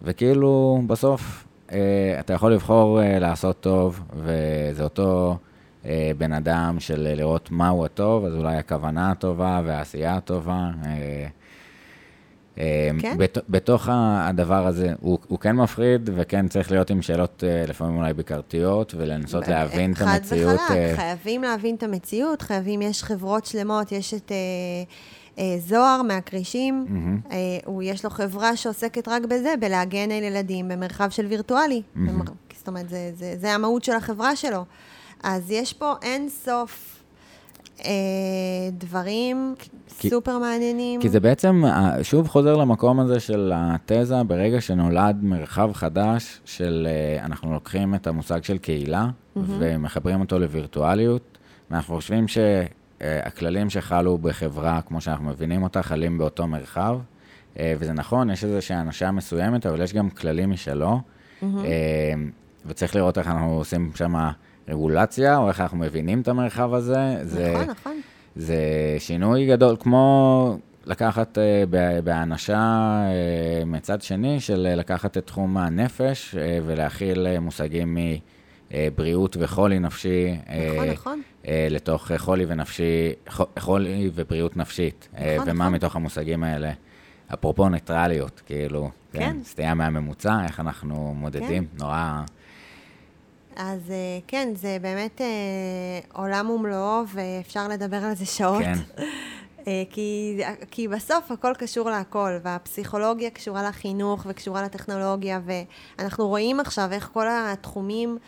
[0.03, 1.47] וכאילו, בסוף,
[2.21, 5.37] אתה יכול לבחור לעשות טוב, וזה אותו...
[5.87, 10.71] אה, בן אדם של לראות מהו הטוב, אז אולי הכוונה הטובה והעשייה הטובה.
[10.87, 11.27] אה,
[12.59, 13.17] אה, כן.
[13.19, 18.13] בת, בתוך הדבר הזה, הוא, הוא כן מפחיד וכן צריך להיות עם שאלות לפעמים אולי
[18.13, 20.61] ביקרתיות ולנסות להבין את המציאות.
[20.61, 24.33] חד וחלק, חייבים להבין את המציאות, חייבים, יש חברות שלמות, יש את
[25.59, 27.33] זוהר מהכרישים, mm-hmm.
[27.65, 31.83] הוא, יש לו חברה שעוסקת רק בזה, בלהגן על ילדים במרחב של וירטואלי.
[31.97, 32.31] Mm-hmm.
[32.59, 34.65] זאת אומרת, זה, זה, זה המהות של החברה שלו.
[35.23, 36.97] אז יש פה אין סוף
[37.85, 37.91] אה,
[38.73, 39.55] דברים
[39.99, 41.01] כי, סופר מעניינים.
[41.01, 46.89] כי זה בעצם, אה, שוב חוזר למקום הזה של התזה, ברגע שנולד מרחב חדש של,
[46.91, 49.41] אה, אנחנו לוקחים את המושג של קהילה mm-hmm.
[49.59, 51.39] ומחברים אותו לווירטואליות,
[51.71, 56.99] ואנחנו חושבים שהכללים שחלו בחברה, כמו שאנחנו מבינים אותה, חלים באותו מרחב.
[57.59, 61.01] אה, וזה נכון, יש איזושהי אנשה מסוימת, אבל יש גם כללים משלו.
[61.43, 61.45] Mm-hmm.
[62.67, 64.15] וצריך לראות איך אנחנו עושים שם
[64.69, 67.15] רגולציה, או איך אנחנו מבינים את המרחב הזה.
[67.15, 68.01] נכון, זה, נכון.
[68.37, 68.57] זה
[68.99, 71.71] שינוי גדול, כמו לקחת uh,
[72.05, 73.01] בהאנשה
[73.63, 77.99] uh, מצד שני, של לקחת את תחום הנפש uh, ולהכיל מושגים
[78.71, 80.37] מבריאות וחולי נפשי.
[80.75, 81.23] נכון, נכון.
[81.71, 83.13] לתוך חולי ונפשי,
[83.59, 85.09] חולי ובריאות נפשית.
[85.13, 85.73] נכון, ומה נכון.
[85.73, 86.73] מתוך המושגים האלה?
[87.35, 91.79] אפרופו ניטרליות, כאילו, כן, כן סטייה מהממוצע, איך אנחנו מודדים, כן.
[91.79, 92.23] נורא...
[93.57, 95.27] אז אה, כן, זה באמת אה,
[96.13, 98.63] עולם ומלואו, ואפשר לדבר על זה שעות.
[98.63, 98.79] כן.
[99.69, 100.41] אה, כי,
[100.71, 105.41] כי בסוף הכל קשור להכל, והפסיכולוגיה קשורה לחינוך וקשורה לטכנולוגיה,
[105.99, 108.19] ואנחנו רואים עכשיו איך כל התחומים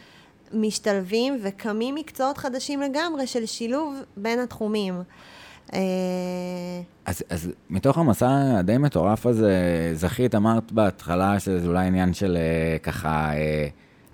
[0.53, 5.03] משתלבים וקמים מקצועות חדשים לגמרי של שילוב בין התחומים.
[7.05, 9.53] אז, אז מתוך המסע הדי מטורף הזה,
[9.95, 12.39] זכית, אמרת בהתחלה שזה אולי עניין של
[12.83, 13.31] ככה...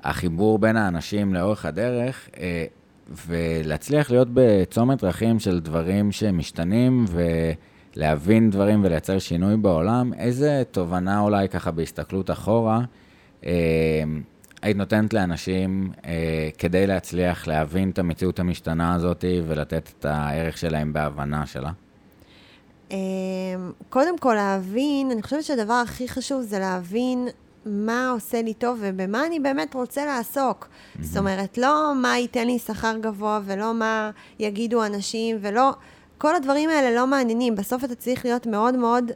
[0.04, 2.64] החיבור בין האנשים לאורך הדרך, אה,
[3.26, 7.04] ולהצליח להיות בצומת דרכים של דברים שמשתנים,
[7.96, 12.80] ולהבין דברים ולייצר שינוי בעולם, איזה תובנה אולי ככה בהסתכלות אחורה,
[13.46, 13.52] אה,
[14.62, 20.92] היית נותנת לאנשים אה, כדי להצליח להבין את המציאות המשתנה הזאת ולתת את הערך שלהם
[20.92, 21.70] בהבנה שלה?
[22.90, 22.96] אמ,
[23.88, 27.28] קודם כל להבין, אני חושבת שהדבר הכי חשוב זה להבין
[27.66, 30.64] מה עושה לי טוב ובמה אני באמת רוצה לעסוק.
[30.64, 31.02] Mm-hmm.
[31.02, 35.72] זאת אומרת, לא מה ייתן לי שכר גבוה ולא מה יגידו אנשים ולא...
[36.18, 37.54] כל הדברים האלה לא מעניינים.
[37.56, 39.10] בסוף אתה צריך להיות מאוד מאוד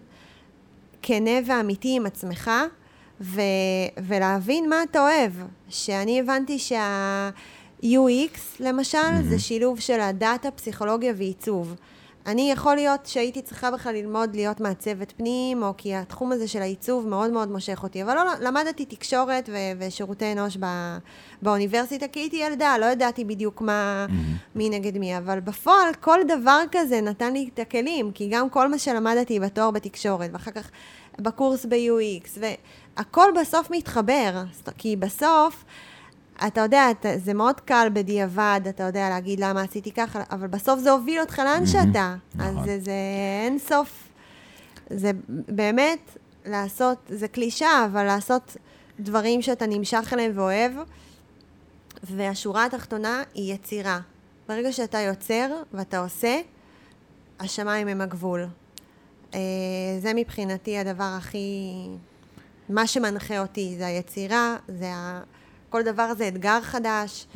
[1.02, 2.50] כנה ואמיתי עם עצמך,
[3.20, 3.40] ו-
[4.06, 5.32] ולהבין מה אתה אוהב.
[5.68, 9.28] שאני הבנתי שה-UX, למשל, mm-hmm.
[9.28, 11.74] זה שילוב של הדאטה, פסיכולוגיה ועיצוב.
[12.28, 16.62] אני יכול להיות שהייתי צריכה בכלל ללמוד להיות מעצבת פנים, או כי התחום הזה של
[16.62, 18.02] העיצוב מאוד מאוד מושך אותי.
[18.02, 20.98] אבל לא, למדתי תקשורת ו- ושירותי אנוש ב-
[21.42, 24.58] באוניברסיטה, כי הייתי ילדה, לא ידעתי בדיוק מה, mm-hmm.
[24.58, 25.18] מי נגד מי.
[25.18, 29.70] אבל בפועל, כל דבר כזה נתן לי את הכלים, כי גם כל מה שלמדתי בתואר
[29.70, 30.70] בתקשורת, ואחר כך
[31.18, 32.38] בקורס ב-UX,
[32.96, 34.42] והכל בסוף מתחבר.
[34.78, 35.64] כי בסוף...
[36.46, 40.80] אתה יודע, אתה, זה מאוד קל בדיעבד, אתה יודע להגיד למה עשיתי ככה, אבל בסוף
[40.80, 42.16] זה הוביל אותך לאן שאתה.
[42.34, 42.58] נכון.
[42.58, 42.92] אז זה, זה
[43.44, 44.08] אין סוף.
[44.90, 48.56] זה באמת לעשות, זה קלישה, אבל לעשות
[49.00, 50.72] דברים שאתה נמשך אליהם ואוהב,
[52.02, 54.00] והשורה התחתונה היא יצירה.
[54.48, 56.40] ברגע שאתה יוצר ואתה עושה,
[57.40, 58.46] השמיים הם הגבול.
[59.34, 59.40] אה,
[60.00, 61.72] זה מבחינתי הדבר הכי...
[62.68, 65.20] מה שמנחה אותי זה היצירה, זה ה...
[65.70, 67.26] כל דבר זה אתגר חדש.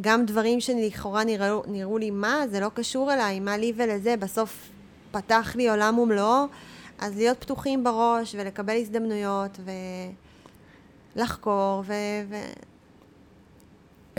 [0.00, 4.70] גם דברים שלכאורה נראו, נראו לי, מה, זה לא קשור אליי, מה לי ולזה, בסוף
[5.10, 6.44] פתח לי עולם ומלואו,
[6.98, 9.58] אז להיות פתוחים בראש ולקבל הזדמנויות
[11.16, 11.92] ולחקור ו...
[12.28, 12.36] ו...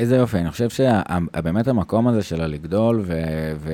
[0.02, 3.72] איזה יופי, אני חושב שבאמת המקום הזה של הלגדול ו-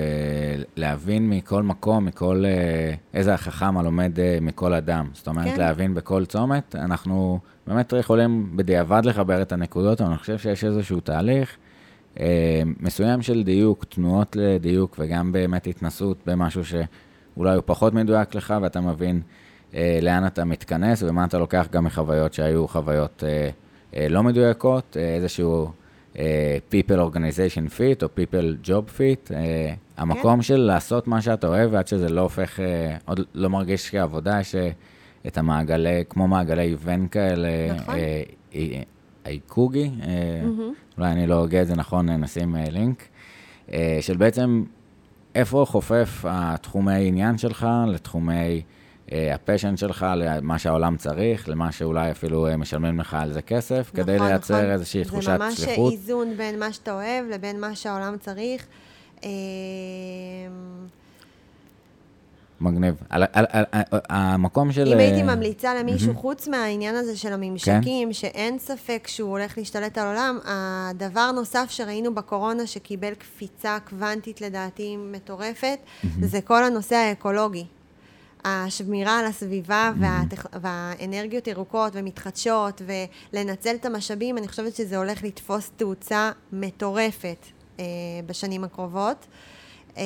[0.77, 5.09] ולהבין מכל מקום, מכל, אה, איזה החכם הלומד אה, מכל אדם.
[5.13, 5.59] זאת אומרת, כן.
[5.59, 10.99] להבין בכל צומת, אנחנו באמת יכולים בדיעבד לחבר את הנקודות, אבל אני חושב שיש איזשהו
[10.99, 11.57] תהליך
[12.19, 18.53] אה, מסוים של דיוק, תנועות לדיוק, וגם באמת התנסות במשהו שאולי הוא פחות מדויק לך,
[18.61, 19.21] ואתה מבין
[19.75, 23.49] אה, לאן אתה מתכנס ומה אתה לוקח גם מחוויות שהיו חוויות אה,
[23.95, 25.71] אה, לא מדויקות, איזשהו...
[26.17, 29.33] אה, people organization fit או people job fit, uh,
[29.97, 30.41] המקום כן.
[30.41, 32.61] של לעשות מה שאתה אוהב ועד שזה לא הופך, uh,
[33.05, 34.55] עוד לא מרגיש כעבודה, יש
[35.27, 37.95] את המעגלי, כמו מעגלי איבן כאלה, נכון.
[39.25, 40.97] אייקוגי, mm-hmm.
[40.97, 43.07] אולי אני לא הוגה את זה נכון, נשים uh, לינק,
[44.01, 44.63] של בעצם
[45.35, 48.61] איפה חופף התחומי עניין שלך לתחומי...
[49.11, 53.89] אה, הפשן שלך למה שהעולם צריך, למה שאולי אפילו אה, משלמים לך על זה כסף,
[53.93, 54.71] נכון, כדי לייצר נכון.
[54.71, 55.55] איזושהי תחושת שליחות.
[55.57, 58.65] זה ממש איזון בין מה שאתה אוהב לבין מה שהעולם צריך.
[59.23, 59.29] אה,
[62.61, 62.95] מגניב.
[63.09, 64.93] על, על, על, על, המקום של...
[64.93, 66.17] אם הייתי ממליצה למישהו, mm-hmm.
[66.17, 68.13] חוץ מהעניין הזה של הממשקים, כן?
[68.13, 74.97] שאין ספק שהוא הולך להשתלט על העולם, הדבר נוסף שראינו בקורונה, שקיבל קפיצה קוונטית לדעתי
[74.97, 76.07] מטורפת, mm-hmm.
[76.21, 77.65] זה כל הנושא האקולוגי.
[78.47, 80.03] השמירה על הסביבה mm-hmm.
[80.03, 80.45] והטכ...
[80.61, 82.81] והאנרגיות ירוקות ומתחדשות
[83.33, 87.45] ולנצל את המשאבים, אני חושבת שזה הולך לתפוס תאוצה מטורפת
[87.79, 87.85] אה,
[88.25, 89.25] בשנים הקרובות.
[89.97, 90.03] אה,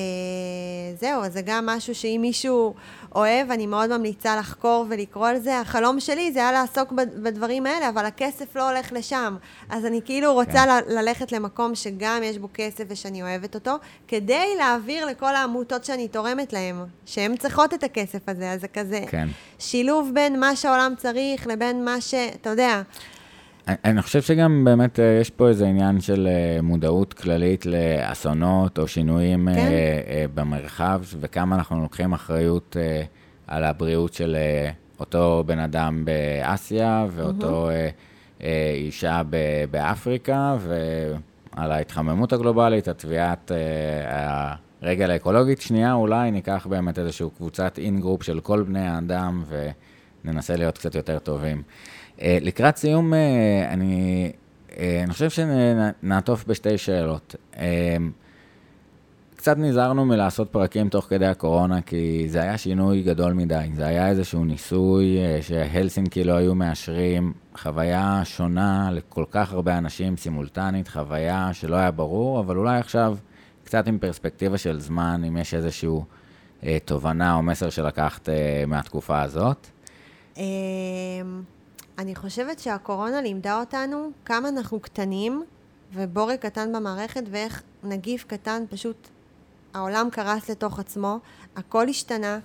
[1.00, 2.74] זהו, זה גם משהו שאם מישהו
[3.16, 5.60] אוהב, אני מאוד ממליצה לחקור ולקרוא על זה.
[5.60, 9.38] החלום שלי זה היה לעסוק בדברים האלה, אבל הכסף לא הולך לשם.
[9.70, 10.94] אז אני כאילו רוצה כן.
[10.94, 13.76] ללכת למקום שגם יש בו כסף ושאני אוהבת אותו,
[14.08, 16.76] כדי להעביר לכל העמותות שאני תורמת להן,
[17.06, 19.28] שהן צריכות את הכסף הזה, אז זה כזה כן.
[19.60, 22.14] שילוב בין מה שהעולם צריך לבין מה ש...
[22.14, 22.82] אתה יודע.
[23.68, 28.88] אני חושב שגם באמת אה, יש פה איזה עניין של אה, מודעות כללית לאסונות או
[28.88, 30.26] שינויים אה, כן.
[30.34, 32.78] במרחב, וכמה אנחנו לוקחים אחריות
[33.48, 34.38] על הבריאות של
[35.00, 38.44] אותו בן אדם באסיה ואותו mm-hmm.
[38.74, 39.22] אישה
[39.72, 43.52] באפריקה, ועל ההתחממות הגלובלית, התביעת
[44.82, 45.62] הרגל האקולוגית.
[45.62, 49.44] שנייה, אולי ניקח באמת איזושהי קבוצת אין-גרופ של כל בני האדם
[50.26, 51.64] וננסה להיות קצת יותר טובים.
[52.22, 53.20] אה, לקראת סיום, אה,
[53.70, 54.32] אני,
[54.78, 57.36] אה, אני חושב שנעטוף בשתי שאלות.
[59.36, 63.70] קצת נזהרנו מלעשות פרקים תוך כדי הקורונה, כי זה היה שינוי גדול מדי.
[63.76, 70.88] זה היה איזשהו ניסוי שהלסינקי לא היו מאשרים, חוויה שונה לכל כך הרבה אנשים סימולטנית,
[70.88, 73.18] חוויה שלא היה ברור, אבל אולי עכשיו,
[73.64, 76.06] קצת עם פרספקטיבה של זמן, אם יש איזשהו
[76.86, 78.30] תובנה או מסר שלקחת
[78.68, 79.68] מהתקופה הזאת.
[82.02, 85.44] אני חושבת שהקורונה לימדה אותנו כמה אנחנו קטנים
[85.94, 89.08] ובורג קטן במערכת ואיך נגיף קטן פשוט,
[89.74, 91.20] העולם קרס לתוך עצמו,
[91.56, 92.40] הכל השתנה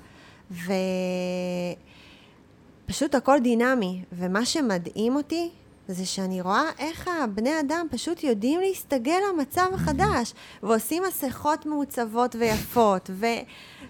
[2.85, 4.03] ופשוט הכל דינמי.
[4.13, 5.51] ומה שמדהים אותי
[5.89, 13.11] זה שאני רואה איך הבני אדם פשוט יודעים להסתגל למצב החדש, ועושים מסכות מעוצבות ויפות,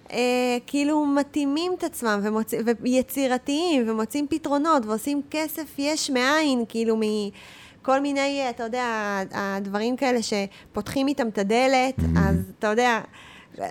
[0.07, 2.52] וכאילו מתאימים את עצמם, ומוצ...
[2.82, 11.09] ויצירתיים, ומוצאים פתרונות, ועושים כסף יש מאין, כאילו מכל מיני, אתה יודע, הדברים כאלה שפותחים
[11.09, 13.00] איתם את הדלת, אז אתה יודע...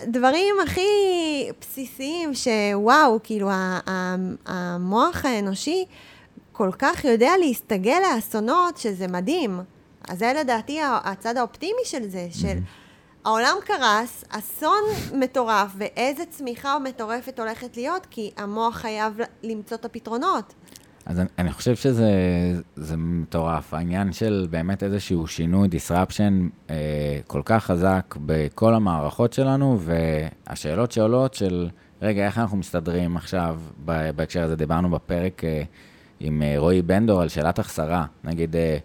[0.06, 0.80] דברים הכי
[1.60, 3.48] בסיסיים שוואו, כאילו
[4.46, 5.84] המוח האנושי
[6.52, 9.60] כל כך יודע להסתגל לאסונות, שזה מדהים.
[10.08, 12.58] אז זה לדעתי הצד האופטימי של זה, של
[13.26, 14.82] העולם קרס, אסון
[15.14, 20.54] מטורף, ואיזה צמיחה מטורפת הולכת להיות, כי המוח חייב למצוא את הפתרונות.
[21.06, 23.74] אז אני, אני חושב שזה מטורף.
[23.74, 26.32] העניין של באמת איזשהו שינוי, disruption,
[26.70, 31.68] אה, כל כך חזק בכל המערכות שלנו, והשאלות שעולות של,
[32.02, 33.60] רגע, איך אנחנו מסתדרים עכשיו
[34.16, 34.56] בהקשר הזה?
[34.56, 35.62] דיברנו בפרק אה,
[36.20, 38.06] עם אה, רועי בנדור על שאלת החסרה.
[38.24, 38.78] נגיד, אה,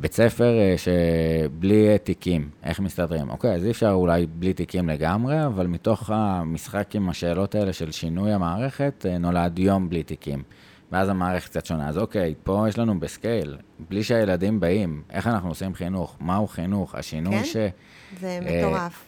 [0.00, 3.30] בית ספר אה, שבלי אה, תיקים, איך מסתדרים?
[3.30, 7.90] אוקיי, אז אי אפשר אולי בלי תיקים לגמרי, אבל מתוך המשחק עם השאלות האלה של
[7.90, 10.42] שינוי המערכת, אה, נולד יום בלי תיקים.
[10.92, 11.88] ואז המערכת קצת שונה.
[11.88, 13.56] אז אוקיי, פה יש לנו בסקייל,
[13.88, 17.44] בלי שהילדים באים, איך אנחנו עושים חינוך, מהו חינוך, השינוי כן?
[17.44, 17.56] ש...
[18.20, 19.04] זה מטורף.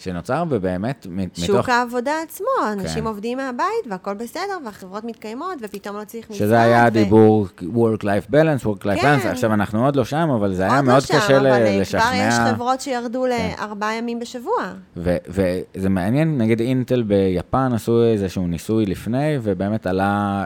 [0.00, 1.44] שנוצר, ובאמת, מתוך...
[1.44, 3.06] שוק העבודה עצמו, אנשים כן.
[3.06, 6.38] עובדים מהבית, והכל בסדר, והחברות מתקיימות, ופתאום לא צריך משרד.
[6.38, 9.18] שזה היה ו- הדיבור Work-Life Balance, Work-Life כן.
[9.22, 11.80] Balance, עכשיו אנחנו עוד לא שם, אבל זה היה עוד מאוד לא שם, קשה אבל
[11.80, 12.00] לשכנע.
[12.00, 13.50] כבר יש חברות שירדו כן.
[13.58, 14.72] לארבעה ימים בשבוע.
[14.96, 20.44] וזה מעניין, נגיד אינטל ביפן עשו איזשהו ניסוי לפני, ובאמת עלה...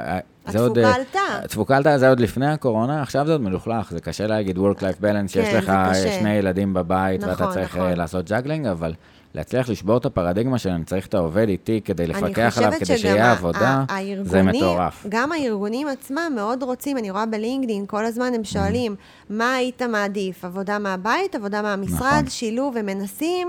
[0.58, 1.44] עוד, התפוקה אה, עלתה.
[1.44, 5.28] התפוקה עלתה, זה עוד לפני הקורונה, עכשיו זה עוד מלוכלך, זה קשה להגיד Work-Life Balance,
[5.28, 6.18] שיש כן, לך זה קשה.
[6.18, 7.90] שני ילדים בבית, ואתה נכון, צריך נכון.
[7.90, 8.92] אה, לעשות juggling, אבל
[9.34, 13.32] להצליח לשבור את הפרדיגמה של אני צריך את העובד איתי כדי לפקח עליו, כדי שיהיה
[13.32, 13.84] עבודה,
[14.22, 15.06] זה מטורף.
[15.08, 18.96] גם הארגונים עצמם מאוד רוצים, אני רואה בלינקדאין, כל הזמן הם שואלים,
[19.30, 22.30] מה היית מעדיף, עבודה מהבית, עבודה מהמשרד, נכון.
[22.30, 23.48] שילוב, ומנסים...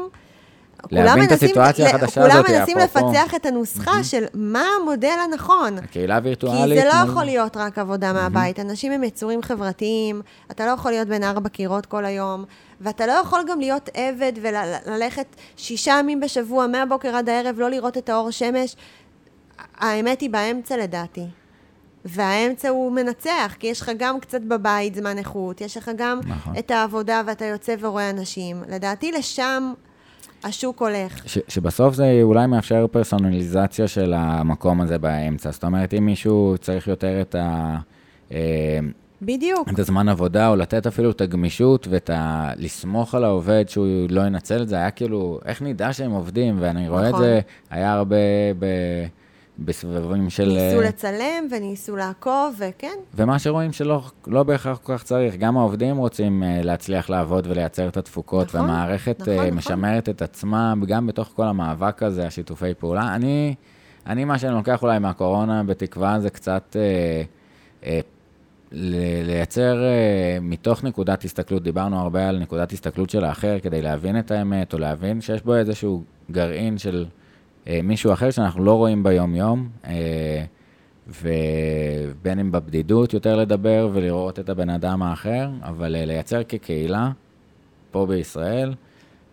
[0.92, 3.12] להבין כולם את מנסים- הסיטואציה החדשה כולם הזאת, מנסים אפרופו.
[3.12, 5.78] לפצח את הנוסחה של מה המודל הנכון.
[5.78, 6.80] הקהילה כי הווירטואלית...
[6.80, 8.60] זה לא יכול להיות רק עבודה מהבית.
[8.60, 10.22] אנשים הם יצורים חברתיים,
[10.52, 12.46] אתה לא יכול להיות בין ארבע קירות כל היום,
[12.82, 17.98] ואתה לא יכול גם להיות עבד וללכת שישה ימים בשבוע, מהבוקר עד הערב, לא לראות
[17.98, 18.76] את האור שמש.
[19.78, 21.26] האמת היא באמצע לדעתי.
[22.06, 26.54] והאמצע הוא מנצח, כי יש לך גם קצת בבית זמן איכות, יש לך גם נכון.
[26.60, 28.64] את העבודה ואתה יוצא ורואה אנשים.
[28.70, 29.74] לדעתי לשם
[30.44, 31.30] השוק הולך.
[31.30, 35.52] ש, שבסוף זה אולי מאפשר פרסונליזציה של המקום הזה באמצע.
[35.52, 37.78] זאת אומרת, אם מישהו צריך יותר את ה...
[39.22, 39.70] אה, בדיוק.
[39.70, 42.52] את הזמן עבודה, או לתת אפילו את הגמישות ואת ה...
[42.58, 46.58] לסמוך על העובד שהוא לא ינצל את זה, היה כאילו, איך נדע שהם עובדים?
[46.60, 47.24] ואני רואה נכון.
[47.24, 47.40] את זה,
[47.70, 48.16] היה הרבה
[48.60, 48.66] ב...
[49.60, 50.48] בסבבים של...
[50.48, 55.58] ניסו אה, לצלם וניסו לעקוב, וכן, ומה שרואים שלא לא בהכרח כל כך צריך, גם
[55.58, 59.50] העובדים רוצים uh, להצליח לעבוד ולייצר את התפוקות, נכון, והמערכת נכון, uh, נכון.
[59.50, 63.16] משמרת את עצמה, גם בתוך כל המאבק הזה, השיתופי פעולה.
[63.16, 63.56] אני,
[64.08, 66.76] אני מה שאני לוקח אולי מהקורונה, בתקווה, זה קצת
[67.84, 68.00] uh, ל-
[68.72, 74.32] לייצר uh, מתוך נקודת הסתכלות, דיברנו הרבה על נקודת הסתכלות של האחר, כדי להבין את
[74.32, 77.06] האמת, או להבין שיש בו איזשהו גרעין של
[77.66, 79.70] uh, מישהו אחר שאנחנו לא רואים ביום-יום.
[79.84, 79.88] Uh,
[81.08, 87.12] ובין אם בבדידות יותר לדבר ולראות את הבן אדם האחר, אבל אה, לייצר כקהילה,
[87.92, 88.74] פה בישראל,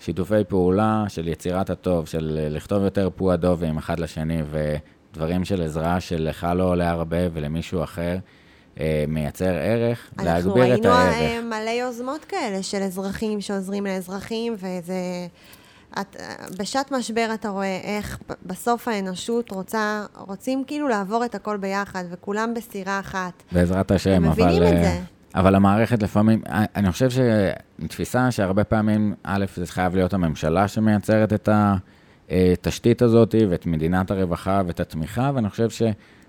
[0.01, 6.01] שיתופי פעולה של יצירת הטוב, של אה, לכתוב יותר פועדובים אחד לשני, ודברים של עזרה
[6.01, 8.18] שלך לא עולה הרבה ולמישהו אחר אה,
[9.09, 11.16] מייצר ערך, להגביר את אנחנו הערך.
[11.16, 14.95] ראינו אה, מלא יוזמות כאלה של אזרחים שעוזרים לאזרחים, וזה...
[16.01, 16.16] את,
[16.59, 22.55] בשעת משבר אתה רואה איך בסוף האנושות רוצה, רוצים כאילו לעבור את הכל ביחד, וכולם
[22.55, 23.43] בסירה אחת.
[23.53, 24.28] בעזרת השם, אבל...
[24.28, 25.01] מבינים את אה, זה.
[25.35, 31.33] אבל המערכת לפעמים, אה, אני חושב שתפיסה שהרבה פעמים, א', זה חייב להיות הממשלה שמייצרת
[31.33, 31.49] את
[32.28, 35.68] התשתית הזאת ואת מדינת הרווחה ואת התמיכה, ואני חושב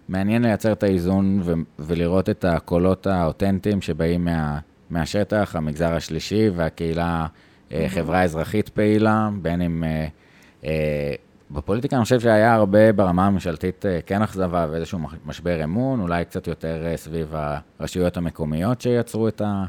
[0.07, 7.25] שמעניין לייצר את האיזון ו- ולראות את הקולות האותנטיים שבאים מה, מהשטח, המגזר השלישי והקהילה,
[7.71, 9.83] אה, חברה אזרחית פעילה, בין אם...
[9.83, 10.07] אה,
[10.65, 11.13] אה,
[11.51, 16.47] בפוליטיקה אני חושב שהיה הרבה ברמה הממשלתית אה, כן אכזבה ואיזשהו משבר אמון, אולי קצת
[16.47, 17.33] יותר אה, סביב
[17.79, 19.65] הרשויות המקומיות שיצרו את, ה,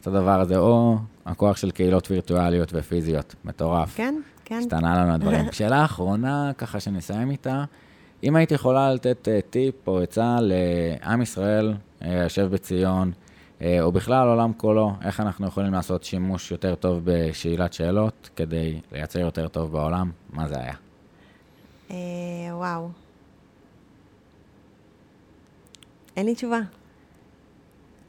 [0.00, 3.96] את הדבר הזה, או הכוח של קהילות וירטואליות ופיזיות, מטורף.
[3.96, 4.14] כן,
[4.44, 4.54] כן.
[4.54, 5.52] השתנה לנו הדברים.
[5.52, 7.64] שאלה אחרונה, ככה שנסיים איתה,
[8.22, 13.12] אם היית יכולה לתת אה, טיפ או עצה לעם ישראל אה, היושב בציון,
[13.62, 18.80] אה, או בכלל עולם כולו, איך אנחנו יכולים לעשות שימוש יותר טוב בשאלת שאלות כדי
[18.92, 20.74] לייצר יותר טוב בעולם, מה זה היה?
[22.52, 22.88] וואו.
[26.16, 26.60] אין לי תשובה.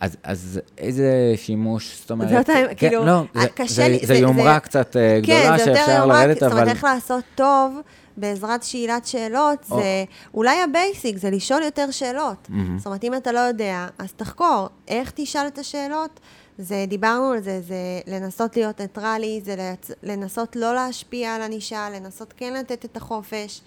[0.04, 2.30] אז, אז איזה שימוש, זאת אומרת...
[2.30, 5.20] זאת האמת, כן, כאילו, לא, זה, קשה זה, לי, זה זה- יומרה זה- קצת אה,
[5.24, 6.70] כן, גדולה זה יותר שאפשר יומרה, לרדת, זאת אומרת, אבל...
[6.70, 7.80] איך לעשות טוב
[8.18, 9.78] בעזרת שאלת שאלות, או.
[9.80, 12.38] זה אולי ה basic, זה לשאול יותר שאלות.
[12.49, 12.78] מהמם.
[12.78, 14.68] זאת אומרת, אם אתה לא יודע, אז תחקור.
[14.88, 16.20] איך תשאל את השאלות?
[16.58, 17.76] זה, דיברנו על זה, זה
[18.08, 19.91] לנסות להיות ניטרלי, זה לצ...
[20.04, 23.62] לנסות לא להשפיע על ענישה, לנסות כן לתת את החופש.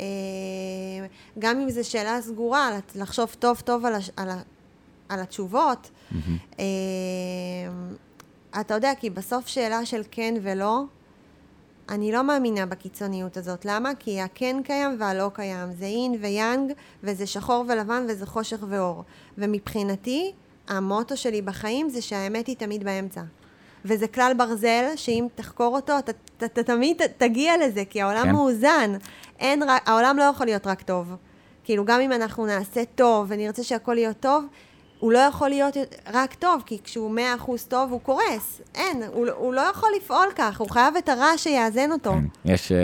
[0.00, 0.06] אה,
[1.38, 4.10] גם אם זו שאלה סגורה, לחשוב טוב טוב על, הש...
[4.16, 4.28] על.
[5.12, 5.90] על התשובות.
[6.58, 6.64] אה,
[8.60, 10.82] אתה יודע, כי בסוף שאלה של כן ולא,
[11.88, 13.64] אני לא מאמינה בקיצוניות הזאת.
[13.64, 13.90] למה?
[13.98, 15.72] כי הכן קיים והלא קיים.
[15.72, 19.04] זה אין ויאנג, וזה שחור ולבן, וזה חושך ואור.
[19.38, 20.32] ומבחינתי,
[20.68, 23.20] המוטו שלי בחיים זה שהאמת היא תמיד באמצע.
[23.84, 28.24] וזה כלל ברזל, שאם תחקור אותו, אתה, אתה, אתה תמיד ת- תגיע לזה, כי העולם
[28.24, 28.32] כן.
[28.32, 28.92] מאוזן.
[29.38, 31.14] אין, רק- העולם לא יכול להיות רק טוב.
[31.64, 34.44] כאילו, גם אם אנחנו נעשה טוב ונרצה שהכל יהיה טוב,
[35.02, 35.76] הוא לא יכול להיות
[36.12, 38.60] רק טוב, כי כשהוא מאה אחוז טוב, הוא קורס.
[38.74, 42.12] אין, הוא, הוא לא יכול לפעול כך, הוא חייב את הרע שיאזן אותו.
[42.12, 42.78] כן, יש, אה,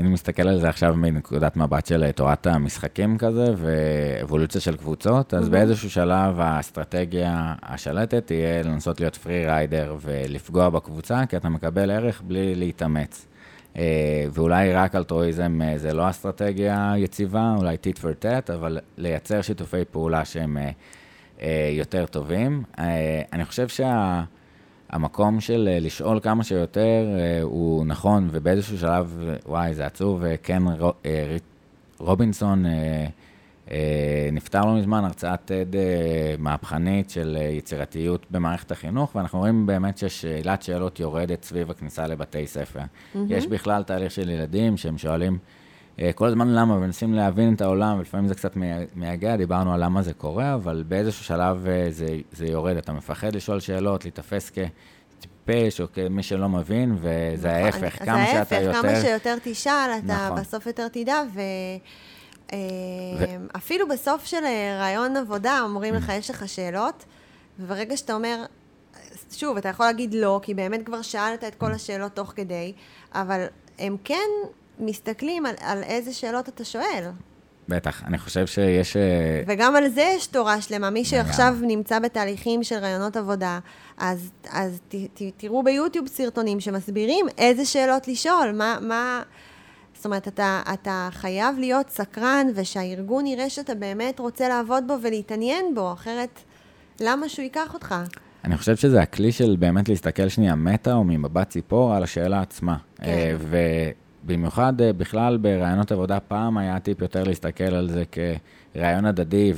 [0.00, 5.34] אני מסתכל על זה עכשיו מנקודת מבט של אה, תורת המשחקים כזה, ואבולוציה של קבוצות,
[5.34, 11.90] אז באיזשהו שלב האסטרטגיה השלטת תהיה לנסות להיות פרי ריידר ולפגוע בקבוצה, כי אתה מקבל
[11.90, 13.26] ערך בלי להתאמץ.
[13.76, 19.84] אה, ואולי רק אלטרואיזם זה לא אסטרטגיה יציבה, אולי טיט פור טט, אבל לייצר שיתופי
[19.90, 20.56] פעולה שהם
[21.72, 22.62] יותר טובים.
[22.78, 24.24] אה, אני חושב שה...
[24.90, 30.24] המקום של אה, לשאול כמה שיותר אה, הוא נכון, ובאיזשהו שלב, אה, וואי, זה עצוב,
[30.24, 30.62] אה, כן,
[31.06, 31.36] אה,
[31.98, 33.06] רובינסון אה,
[33.70, 39.66] אה, נפטר לא מזמן, הרצאת TED אה, מהפכנית של אה, יצירתיות במערכת החינוך, ואנחנו רואים
[39.66, 42.80] באמת ששאלת שאלות יורדת סביב הכניסה לבתי ספר.
[43.28, 45.38] יש בכלל תהליך של ילדים שהם שואלים אה,
[46.14, 50.02] כל הזמן למה, ומנסים להבין את העולם, ולפעמים זה קצת מי- מייגע, דיברנו על למה
[50.02, 52.76] זה קורה, אבל באיזשהו שלב אה, זה, זה יורד.
[52.76, 57.08] אתה מפחד לשאול שאלות, להיתפס כטיפש או כמי שלא מבין, וזה
[57.68, 58.82] נכון, ההפך, כמה ההפך, שאתה יותר...
[58.82, 60.40] כמה שיותר תשאל, אתה נכון.
[60.40, 61.40] בסוף יותר תדע, ו...
[62.52, 62.58] אה,
[63.18, 63.24] ו-
[63.56, 65.96] אפילו בסוף של אה, ראיון עבודה אומרים Mm.
[65.96, 67.04] לך, יש לך שאלות,
[67.58, 68.44] וברגע שאתה אומר,
[69.32, 71.56] שוב, אתה יכול להגיד לא, כי באמת כבר שאלת את Mm.
[71.58, 72.72] כל השאלות תוך כדי,
[73.14, 73.44] אבל
[73.78, 74.28] הם כן
[74.78, 77.04] מסתכלים על, על איזה שאלות אתה שואל.
[77.68, 78.96] בטח, אני חושב שיש...
[78.96, 80.90] אה, וגם על זה יש תורה שלמה.
[80.90, 81.56] מי שעכשיו.
[81.62, 83.58] נמצא בתהליכים של רעיונות עבודה,
[83.98, 88.78] אז, אז ת, ת, תראו ביוטיוב סרטונים שמסבירים איזה שאלות לשאול, מה...
[88.80, 89.22] מה...
[89.94, 95.74] זאת אומרת, אתה, אתה חייב להיות סקרן, ושהארגון יראה שאתה באמת רוצה לעבוד בו ולהתעניין
[95.74, 96.40] בו, אחרת
[97.00, 97.94] למה שהוא ייקח אותך?
[98.44, 102.76] אני חושב שזה הכלי של באמת להסתכל שנייה מטה או ממבט ציפור על השאלה עצמה.
[102.96, 103.04] כן.
[103.04, 103.34] אה,
[104.26, 108.02] ובמיוחד אה, בכלל ברעיונות עבודה פעם היה טיפ יותר להסתכל על זה
[108.74, 109.52] כרעיון הדדי,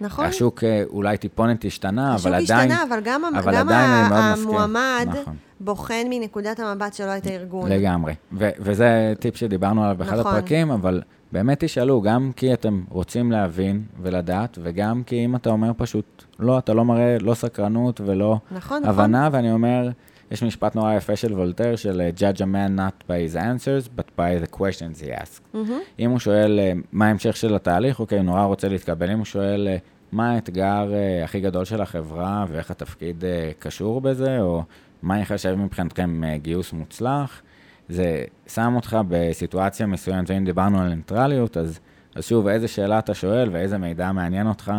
[0.00, 0.24] נכון?
[0.24, 2.70] והשוק אה, אולי טיפונת השתנה, השוק אבל עדיין...
[2.70, 4.32] השתנה, אבל גם, אבל גם עדיין ה-.
[4.32, 5.36] המועמד נכון.
[5.60, 7.72] בוחן מנקודת המבט שלו את הארגון.
[7.72, 8.14] לגמרי.
[8.32, 10.32] ו- וזה טיפ שדיברנו עליו באחד נכון.
[10.32, 11.02] הפרקים, אבל
[11.32, 16.58] באמת תשאלו, גם כי אתם רוצים להבין ולדעת, וגם כי אם אתה אומר פשוט, לא,
[16.58, 18.94] אתה לא מראה לא סקרנות ולא נכון, נכון.
[18.94, 19.88] הבנה, ואני אומר,
[20.32, 23.88] יש משפט נורא יפה של וולטר, של אה, judge a man not by his answers,
[23.98, 25.40] but by the questions he asks.
[25.54, 25.80] מהמם.
[25.98, 29.10] אם הוא שואל אה, מה ההמשך של התהליך, אוקיי, הוא נורא רוצה להתקבל.
[29.10, 29.76] אם הוא שואל אה,
[30.12, 30.92] מה האתגר
[31.24, 33.24] הכי גדול של החברה ואיך התפקיד
[33.58, 34.62] קשור בזה, או
[35.02, 37.42] מה ייחשב מבחינתכם גיוס מוצלח,
[37.88, 41.80] זה שם אותך בסיטואציה מסוימת, ואם דיברנו על ניטרליות, אז,
[42.14, 44.72] אז שוב, איזה שאלה אתה שואל ואיזה מידע מעניין אותך,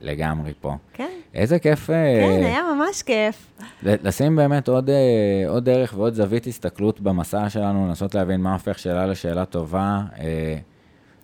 [0.00, 0.74] לגמרי פה.
[0.92, 1.90] כן, איזה כיף...
[1.90, 1.94] אה,
[2.38, 3.46] כן, היה ממש כיף.
[3.82, 4.94] לשים באמת עוד, אה,
[5.48, 10.00] עוד דרך ועוד זווית הסתכלות במסע שלנו, לנסות להבין מה הופך שאלה לשאלה טובה.
[10.18, 10.56] אה,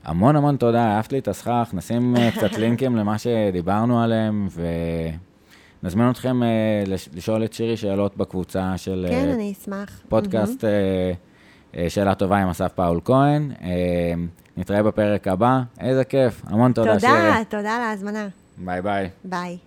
[0.05, 4.49] המון המון תודה, אהבת לי את הסכך, נשים אה, קצת לינקים למה שדיברנו עליהם,
[5.83, 6.49] ונזמין אתכם אה,
[6.87, 10.01] לש- לשאול את שירי שאלות בקבוצה של כן, אה, אני אשמח.
[10.09, 10.71] פודקאסט אה,
[11.77, 13.53] אה, שאלה טובה עם אסף פאול כהן.
[14.57, 17.13] אה, נתראה בפרק הבא, איזה כיף, המון תודה, שירי.
[17.13, 18.29] תודה, תודה על ההזמנה.
[18.59, 19.11] bye bye.
[19.25, 19.59] bye.